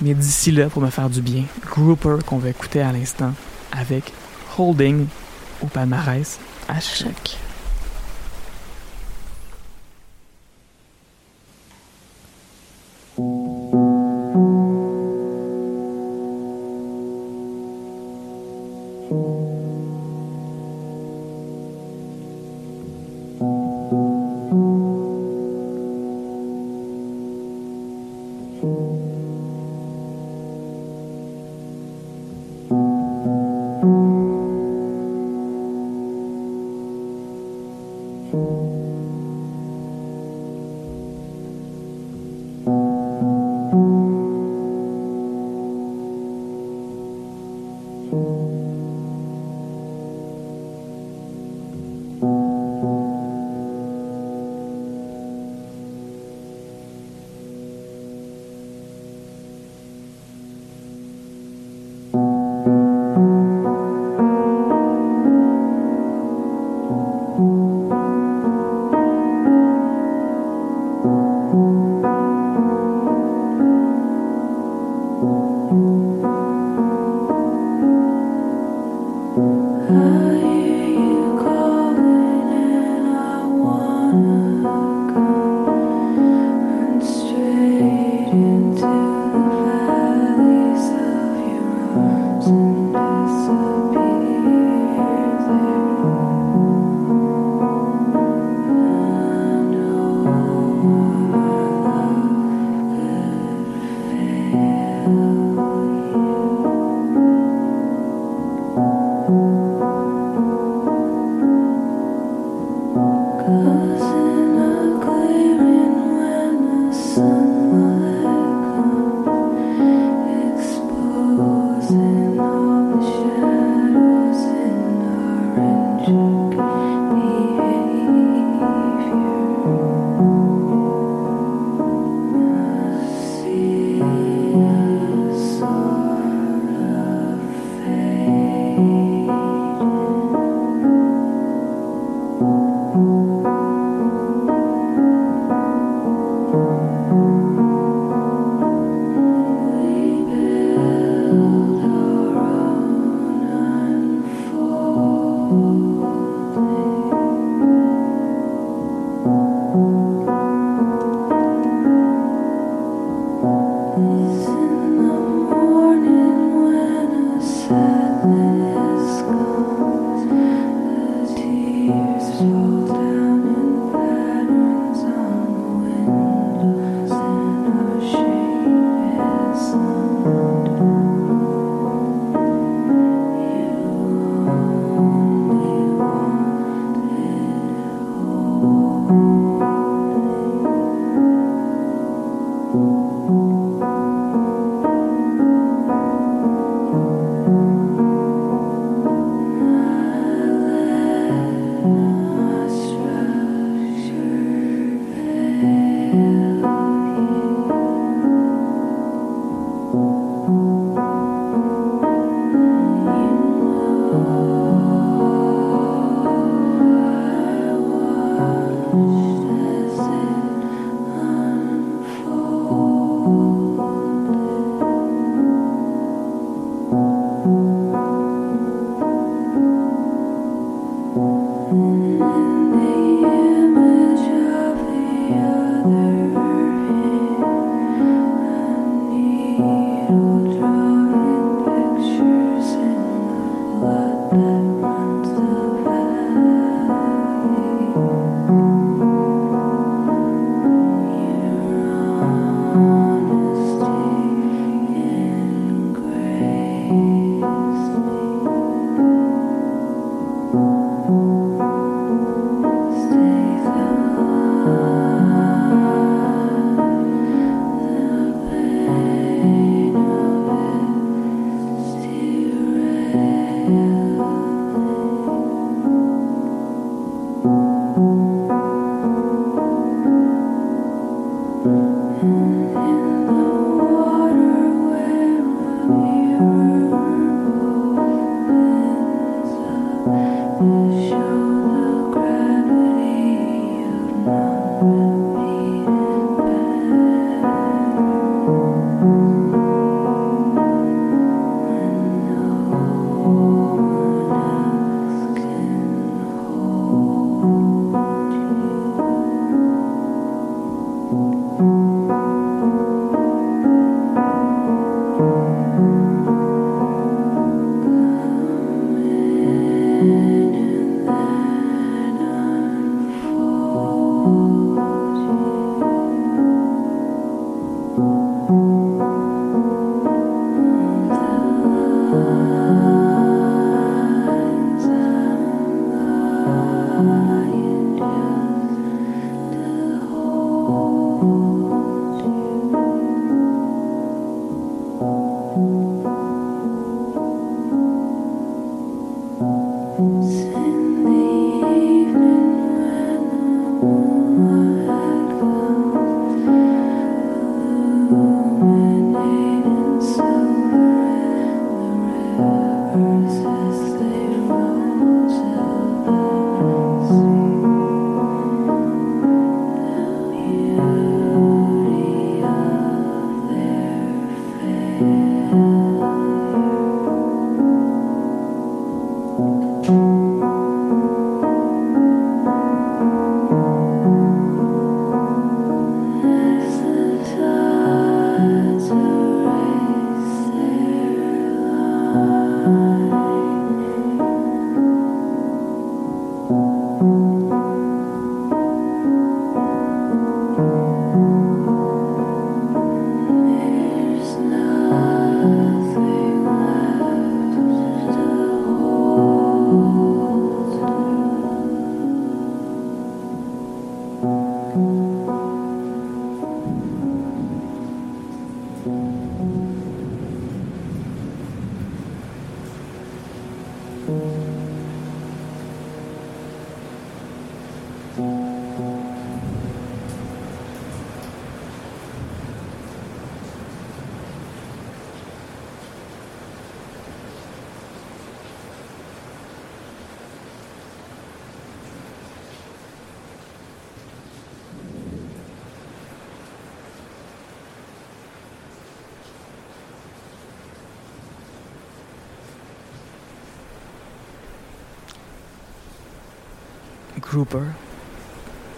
[0.00, 3.32] Mais d'ici là, pour me faire du bien, Grouper qu'on va écouter à l'instant
[3.72, 4.12] avec
[4.56, 5.06] Holding
[5.62, 6.38] au palmarès
[6.68, 7.38] à choc.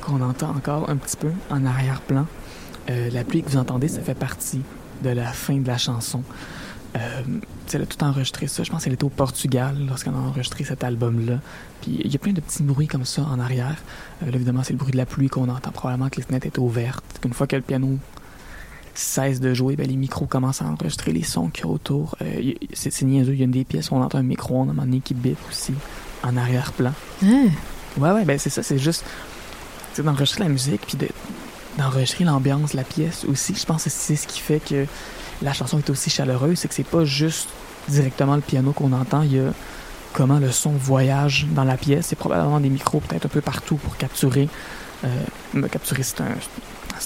[0.01, 2.26] Qu'on entend encore un petit peu en arrière-plan.
[2.88, 4.62] Euh, la pluie que vous entendez, ça fait partie
[5.03, 6.22] de la fin de la chanson.
[6.96, 7.22] Euh,
[7.72, 8.62] elle a tout enregistré ça.
[8.62, 11.38] Je pense qu'elle était au Portugal lorsqu'elle a enregistré cet album-là.
[11.80, 13.76] Puis il y a plein de petits bruits comme ça en arrière.
[14.22, 15.70] Euh, là, évidemment, c'est le bruit de la pluie qu'on entend.
[15.70, 17.05] Probablement que les fenêtres étaient ouvertes.
[17.24, 17.98] Une fois que le piano
[18.94, 22.16] cesse de jouer, ben, les micros commencent à enregistrer les sons qu'il y a autour.
[22.22, 23.34] Euh, c'est niaiseux.
[23.34, 25.01] Il y a une des pièces où on entend un micro, on a un moment
[25.01, 25.74] qui bip aussi
[26.24, 26.92] en arrière-plan.
[27.24, 27.48] Hein?
[27.99, 29.05] Ouais, ouais, ben c'est ça, c'est juste
[29.99, 31.09] d'enregistrer la musique puis de-
[31.78, 33.55] d'enregistrer l'ambiance, la pièce aussi.
[33.55, 34.86] Je pense que c'est ce qui fait que
[35.43, 37.49] la chanson est aussi chaleureuse, c'est que c'est pas juste
[37.88, 39.53] directement le piano qu'on entend, il y a
[40.12, 42.07] comment le son voyage dans la pièce.
[42.09, 44.49] C'est probablement des micros peut-être un peu partout pour capturer.
[45.05, 46.28] Euh, capturer, c'est un,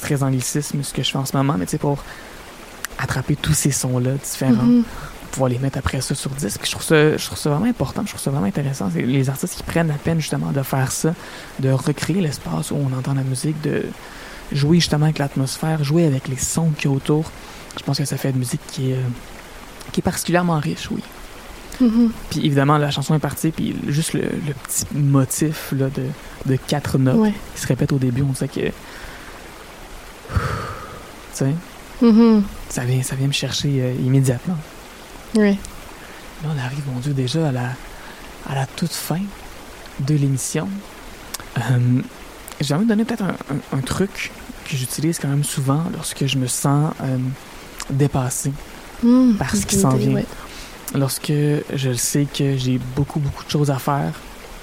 [0.00, 2.02] très anglicisme ce que je fais en ce moment, mais tu sais, pour
[2.98, 4.84] attraper tous ces sons-là différents Mhm.
[5.34, 6.60] Pouvoir les mettre après ça sur disque.
[6.64, 8.88] Je trouve ça, je trouve ça vraiment important, je trouve ça vraiment intéressant.
[8.92, 11.12] C'est les artistes qui prennent la peine justement de faire ça,
[11.58, 13.82] de recréer l'espace où on entend la musique, de
[14.52, 17.30] jouer justement avec l'atmosphère, jouer avec les sons qu'il y a autour.
[17.76, 19.00] Je pense que ça fait une musique qui est, euh,
[19.92, 21.02] qui est particulièrement riche, oui.
[21.80, 22.12] Mhm.
[22.30, 26.04] Puis évidemment, la chanson est partie, puis juste le, le petit motif là, de,
[26.46, 27.34] de quatre notes Ouais.
[27.56, 28.60] qui se répète au début, on sait que.
[28.60, 28.72] Tu
[31.32, 31.54] sais,
[32.00, 32.42] Mhm.
[32.68, 34.56] ça vient, ça vient me chercher euh, immédiatement.
[35.36, 35.58] Ouais.
[36.42, 37.68] Là, on arrive, mon Dieu, déjà à la,
[38.48, 39.20] à la toute fin
[40.00, 40.68] de l'émission.
[41.58, 42.00] Euh,
[42.60, 44.30] J'ai envie de donner peut-être un, un- un truc
[44.68, 47.18] que j'utilise quand même souvent lorsque je me sens euh,
[47.90, 48.52] dépassé.
[49.02, 49.36] Mhm.
[49.38, 50.14] Parce Une qu'il s'en vient.
[50.14, 50.26] ouais.
[50.94, 51.32] Lorsque
[51.74, 54.12] je sais que j'ai beaucoup, beaucoup de choses à faire,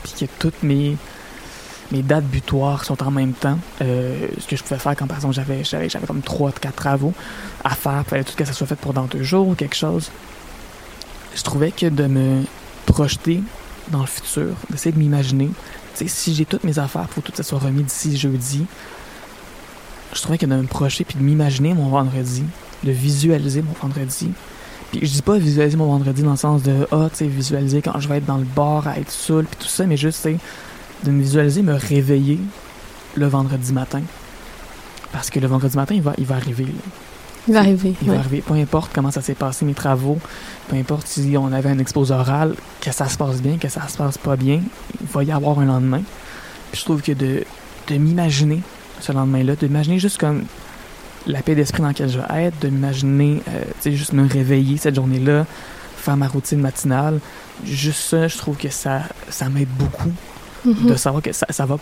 [0.03, 0.95] puis que toutes mes,
[1.91, 3.59] mes dates butoirs sont en même temps.
[3.81, 7.13] euh, ce que je pouvais faire quand, par exemple, j'avais, comme 3 quatre travaux
[7.63, 9.75] à faire, il fallait tout que ça soit fait pour dans deux jours ou quelque
[9.75, 10.09] chose.
[11.35, 12.43] Je trouvais que de me
[12.85, 13.41] projeter
[13.89, 15.49] dans le futur, d'essayer de m'imaginer,
[15.93, 18.65] si j'ai toutes mes affaires, faut tout que ça soit remis d'ici jeudi.
[20.13, 22.43] Je trouvais que de me projeter puis de m'imaginer mon vendredi,
[22.83, 24.31] de visualiser mon vendredi,
[24.91, 27.81] puis je dis pas visualiser mon vendredi dans le sens de ah, tu sais, visualiser
[27.81, 30.27] quand je vais être dans le bar à être saoul puis tout ça, mais juste,
[31.03, 32.39] de me visualiser me réveiller
[33.15, 34.01] le vendredi matin.
[35.11, 36.65] Parce que le vendredi matin, il va, il va arriver.
[36.65, 36.71] là.
[37.47, 37.93] Il va arriver.
[38.01, 38.15] Il ouais.
[38.15, 38.41] va arriver.
[38.45, 40.19] Peu importe comment ça s'est passé, mes travaux,
[40.67, 43.87] peu importe si on avait un exposé oral, que ça se passe bien, que ça
[43.87, 44.61] se passe pas bien,
[45.01, 46.01] il va y avoir un lendemain.
[46.71, 47.43] Puis je trouve que de,
[47.87, 48.61] de m'imaginer
[48.99, 50.43] ce lendemain-là, de m'imaginer juste comme
[51.27, 54.27] la paix d'esprit dans laquelle je vais être, de m'imaginer, euh, tu sais, juste me
[54.27, 55.45] réveiller cette journée-là,
[55.97, 57.19] faire ma routine matinale,
[57.65, 60.11] juste ça, je trouve que ça, ça m'aide beaucoup
[60.63, 60.89] Mhm.
[60.91, 61.77] de savoir que ça, ça va,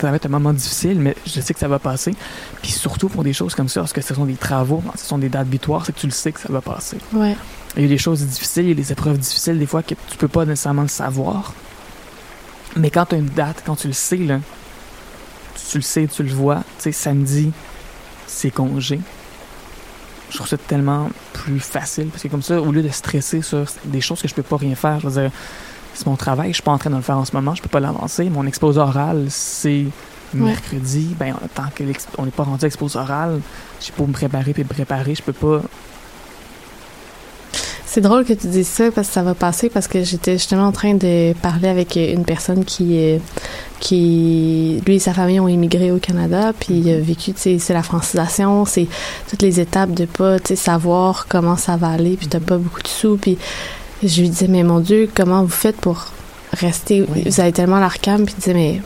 [0.00, 2.14] ça va être un moment difficile, mais je sais que ça va passer.
[2.62, 5.18] Puis surtout pour des choses comme ça, parce que ce sont des travaux, ce sont
[5.18, 6.98] des dates butoirs, c'est que tu le sais que ça va passer.
[7.12, 7.36] Ouais.
[7.76, 9.94] Il y a des choses difficiles, il y a des épreuves difficiles, des fois que
[10.08, 11.52] tu peux pas nécessairement le savoir.
[12.76, 14.40] Mais quand tu as une date, quand tu le sais, là,
[15.70, 17.52] tu le sais, tu le vois, tu sais, samedi,
[18.26, 19.00] c'est congé.
[20.30, 23.64] Je trouve ça tellement plus facile, parce que comme ça, au lieu de stresser sur
[23.84, 25.30] des choses que je peux pas rien faire, je veux dire,
[25.98, 27.62] c'est mon travail, je suis pas en train de le faire en ce moment, je
[27.62, 28.30] peux pas l'avancer.
[28.30, 29.86] Mon exposé oral, c'est
[30.32, 33.40] mercredi, ben, tant que l'ex- on n'est pas rendu à exposé oral,
[33.80, 35.62] j'ai pas me préparer puis me préparer, je peux pas
[37.86, 40.66] C'est drôle que tu dises ça parce que ça va passer parce que j'étais justement
[40.66, 43.18] en train de parler avec une personne qui
[43.80, 47.58] qui lui et sa famille ont immigré au Canada puis il a vécu tu sais
[47.58, 48.86] c'est la francisation c'est
[49.30, 52.88] toutes les étapes de pas savoir comment ça va aller puis t'as pas beaucoup de
[52.88, 53.38] sous puis
[54.02, 56.06] je lui disais mais mon dieu comment vous faites pour
[56.52, 57.04] rester?
[57.08, 57.24] Oui.
[57.26, 58.82] vous avez tellement l'air calme puis il disait mais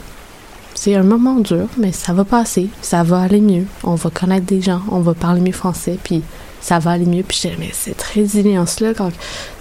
[0.75, 4.47] c'est un moment dur mais ça va passer ça va aller mieux on va connaître
[4.47, 6.23] des gens on va parler mieux français puis
[6.63, 7.23] ça va aller mieux.
[7.23, 9.11] Puis je disais, mais cette résilience-là, quand.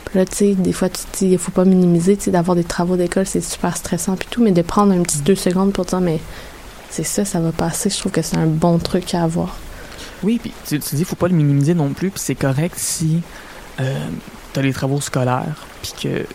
[0.06, 2.32] Puis là, tu sais, des fois, tu te dis, il faut pas minimiser, tu sais,
[2.32, 5.36] d'avoir des travaux d'école, c'est super stressant, puis tout, mais de prendre un petit deux
[5.36, 6.20] secondes pour dire, mais
[6.89, 9.56] c'est ça, ça va passer, je trouve que c'est un bon truc à avoir.
[10.22, 13.22] Oui, puis tu, tu dis, faut pas le minimiser non plus, puis c'est correct si
[13.80, 14.10] euh,
[14.54, 16.26] tu as les travaux scolaires, puis que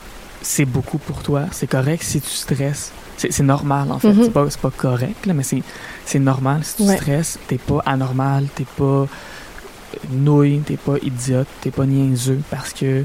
[0.42, 1.44] c'est beaucoup pour toi.
[1.52, 2.92] C'est correct si tu stresses.
[3.16, 4.12] C'est normal, en fait.
[4.12, 4.24] Mhm.
[4.24, 5.62] C'est pas, c'est pas correct, là, mais c'est
[6.04, 6.96] c'est normal si tu Ouais.
[6.96, 7.38] stresses.
[7.48, 9.06] T'es pas anormal, t'es pas
[10.10, 13.04] nouille, t'es pas idiote, t'es pas niaiseux, parce que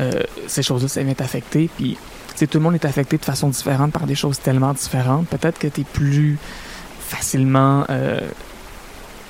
[0.00, 1.96] euh, ces choses-là, ça vient t'affecter, puis
[2.38, 5.28] tout le monde est affecté de façon différente par des choses tellement différentes.
[5.28, 6.38] Peut-être que t'es plus
[6.98, 7.84] facilement...
[7.90, 8.18] euh,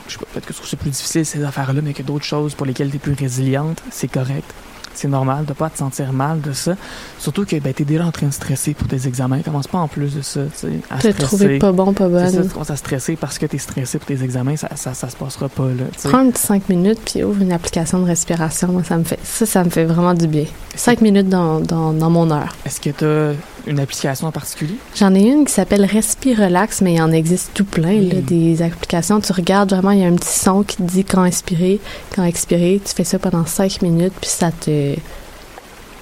[0.07, 2.25] je sais pas, peut-être que tu trouves ça plus difficile ces affaires-là, mais que d'autres
[2.25, 4.51] choses pour lesquelles tu es plus résiliente, c'est correct.
[4.95, 6.74] C'est normal de pas te sentir mal de ça.
[7.18, 9.40] Surtout que ben, tu es déjà en train de stresser pour tes examens.
[9.42, 12.30] Commence pas en plus de ça, tu sais, à Te trouver pas bon, pas C'est
[12.30, 12.47] ça, bonne.
[12.49, 15.09] tu commences à stresser parce que tu es stressé pour tes examens, ça, ça, ça
[15.09, 15.84] se passera pas là.
[16.05, 18.68] Prends un petit cinq minutes, puis ouvre une application de respiration.
[18.68, 20.45] Moi, ça me fait, ça, ça me fait vraiment du bien.
[20.74, 22.55] Cinq minutes dans, dans, dans mon heure.
[22.64, 23.32] Est-ce que tu as
[23.67, 24.75] une application en particulier?
[24.95, 28.62] J'en ai une qui s'appelle Respire Relax, mais il en existe tout plein, là, des
[28.62, 29.21] applications.
[29.21, 31.81] Tu regardes vraiment, il y a un petit son qui te dit quand inspirer,
[32.15, 32.81] quand expirer.
[32.85, 34.95] Tu fais ça pendant cinq minutes, puis ça te...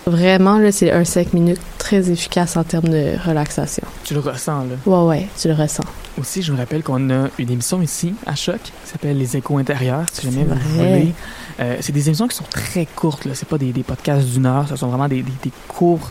[0.05, 3.85] Vraiment, là, c'est un cinq minutes très efficace en termes de relaxation.
[4.03, 4.75] Tu le ressens, là?
[4.85, 5.85] Ouais, ouais, tu le ressens.
[6.21, 9.59] Aussi, je vous rappelle qu'on a une émission ici, à Choc, qui s'appelle Les Échos
[9.59, 11.15] intérieurs, si jamais vous voulez.
[11.61, 13.35] Euh, c'est des émissions qui sont très courtes, là.
[13.37, 16.11] C'est pas des, des podcasts d'une heure, ce sont vraiment des, des, des courts,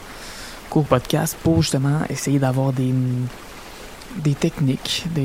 [0.71, 2.93] courts podcasts pour justement essayer d'avoir des,
[4.17, 5.21] des techniques, des,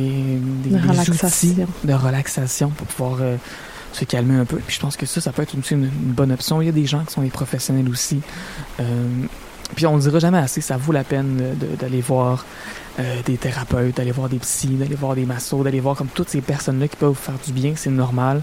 [0.65, 0.87] des, De des
[1.27, 3.37] outils de relaxation pour pouvoir euh,
[3.93, 4.57] se calmer un peu.
[4.59, 6.61] Puis je pense que ça, ça peut être aussi une, une bonne option.
[6.63, 8.21] Il y a des gens qui sont des professionnels aussi.
[8.81, 8.85] Euh,
[9.75, 12.45] puis on ne dira jamais assez, ça vaut la peine de- de- d'aller voir
[13.01, 16.29] euh, des thérapeutes, d'aller voir des psys, d'aller voir des massos, d'aller voir comme toutes
[16.29, 18.43] ces personnes-là qui peuvent vous faire du bien, c'est normal.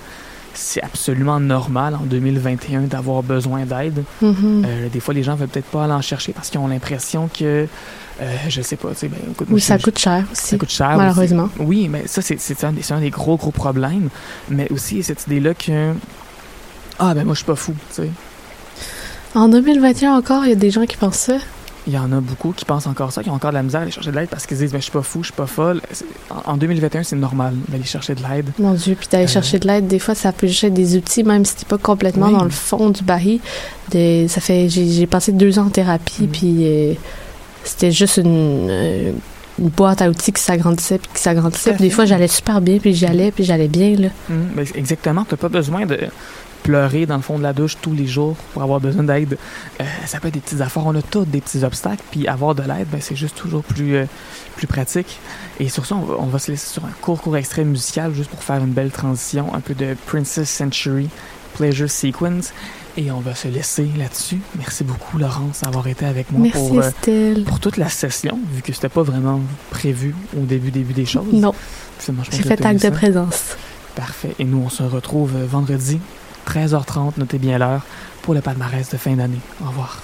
[0.56, 4.04] C'est absolument normal en 2021 d'avoir besoin d'aide.
[4.22, 4.64] Mhm.
[4.66, 7.28] Euh, des fois, les gens veulent peut-être pas aller en chercher parce qu'ils ont l'impression
[7.28, 7.68] que,
[8.22, 10.48] euh, je sais pas, tu sais, ben, écoute, moi, Oui, ça je- coûte cher aussi.
[10.50, 10.96] ça coûte cher.
[10.96, 11.46] malheureusement.
[11.56, 11.66] aussi.
[11.66, 14.10] Oui, mais ça, c'est un, un des gros, gros problèmes.
[14.50, 15.94] Mais aussi, cette idée-là que,
[17.00, 18.10] ah, ben moi, je suis pas fou, tu sais.
[19.36, 21.38] En 2021 encore, il y a des gens qui pensent ça.
[21.86, 23.82] Il y en a beaucoup qui pensent encore ça, qui ont encore de la misère
[23.82, 25.34] à aller chercher de l'aide parce qu'ils disent ben, Je suis pas fou, je suis
[25.34, 25.82] pas folle.
[26.30, 28.52] En en 2021, c'est normal d'aller chercher de l'aide.
[28.58, 30.96] Mon Dieu, puis d'aller Euh, chercher de l'aide, des fois, ça peut juste être des
[30.96, 32.34] outils, même si t'es pas complètement Oui.
[32.34, 33.40] dans le fond du baril.
[33.92, 36.28] De, ça fait, j'ai j'ai passé deux ans en thérapie, Mhm.
[36.30, 36.94] puis euh,
[37.66, 39.12] c'était juste une, euh,
[39.60, 41.74] une boîte à outils qui s'agrandissait, puis qui s'agrandissait.
[41.74, 44.08] Des fois, j'allais super bien, puis j'y allais, puis j'allais bien, là.
[44.30, 45.26] Hum, ben, exactement.
[45.26, 46.00] Tu n'as pas besoin de
[46.64, 49.38] pleurer dans le fond de la douche tous les jours pour avoir besoin d'aide.
[49.80, 50.86] Euh, ça peut être des petites affaires.
[50.86, 52.04] On a tous des petits obstacles.
[52.12, 54.06] Puis avoir de l'aide, ben, c'est juste toujours plus, euh,
[54.56, 55.20] plus pratique.
[55.60, 58.14] Et sur ça, on va, on va se laisser sur un court, court extrait musical
[58.14, 59.54] juste pour faire une belle transition.
[59.54, 61.10] Un peu de Princess Century
[61.56, 62.54] Pleasure Sequence.
[62.96, 64.40] Et on va se laisser là-dessus.
[64.56, 68.62] Merci beaucoup, Laurence, d'avoir été avec moi Merci, pour, euh, pour toute la session, vu
[68.62, 69.42] que c'était pas vraiment
[69.72, 71.34] prévu au début, début des choses.
[71.34, 71.56] Non,
[72.32, 73.58] j'ai fait acte de présence.
[73.96, 74.36] Parfait.
[74.38, 76.00] Et nous, on se retrouve euh, vendredi,
[76.48, 77.82] 13h30, notez bien l'heure,
[78.22, 79.42] pour le palmarès de fin d'année.
[79.64, 80.02] Au revoir.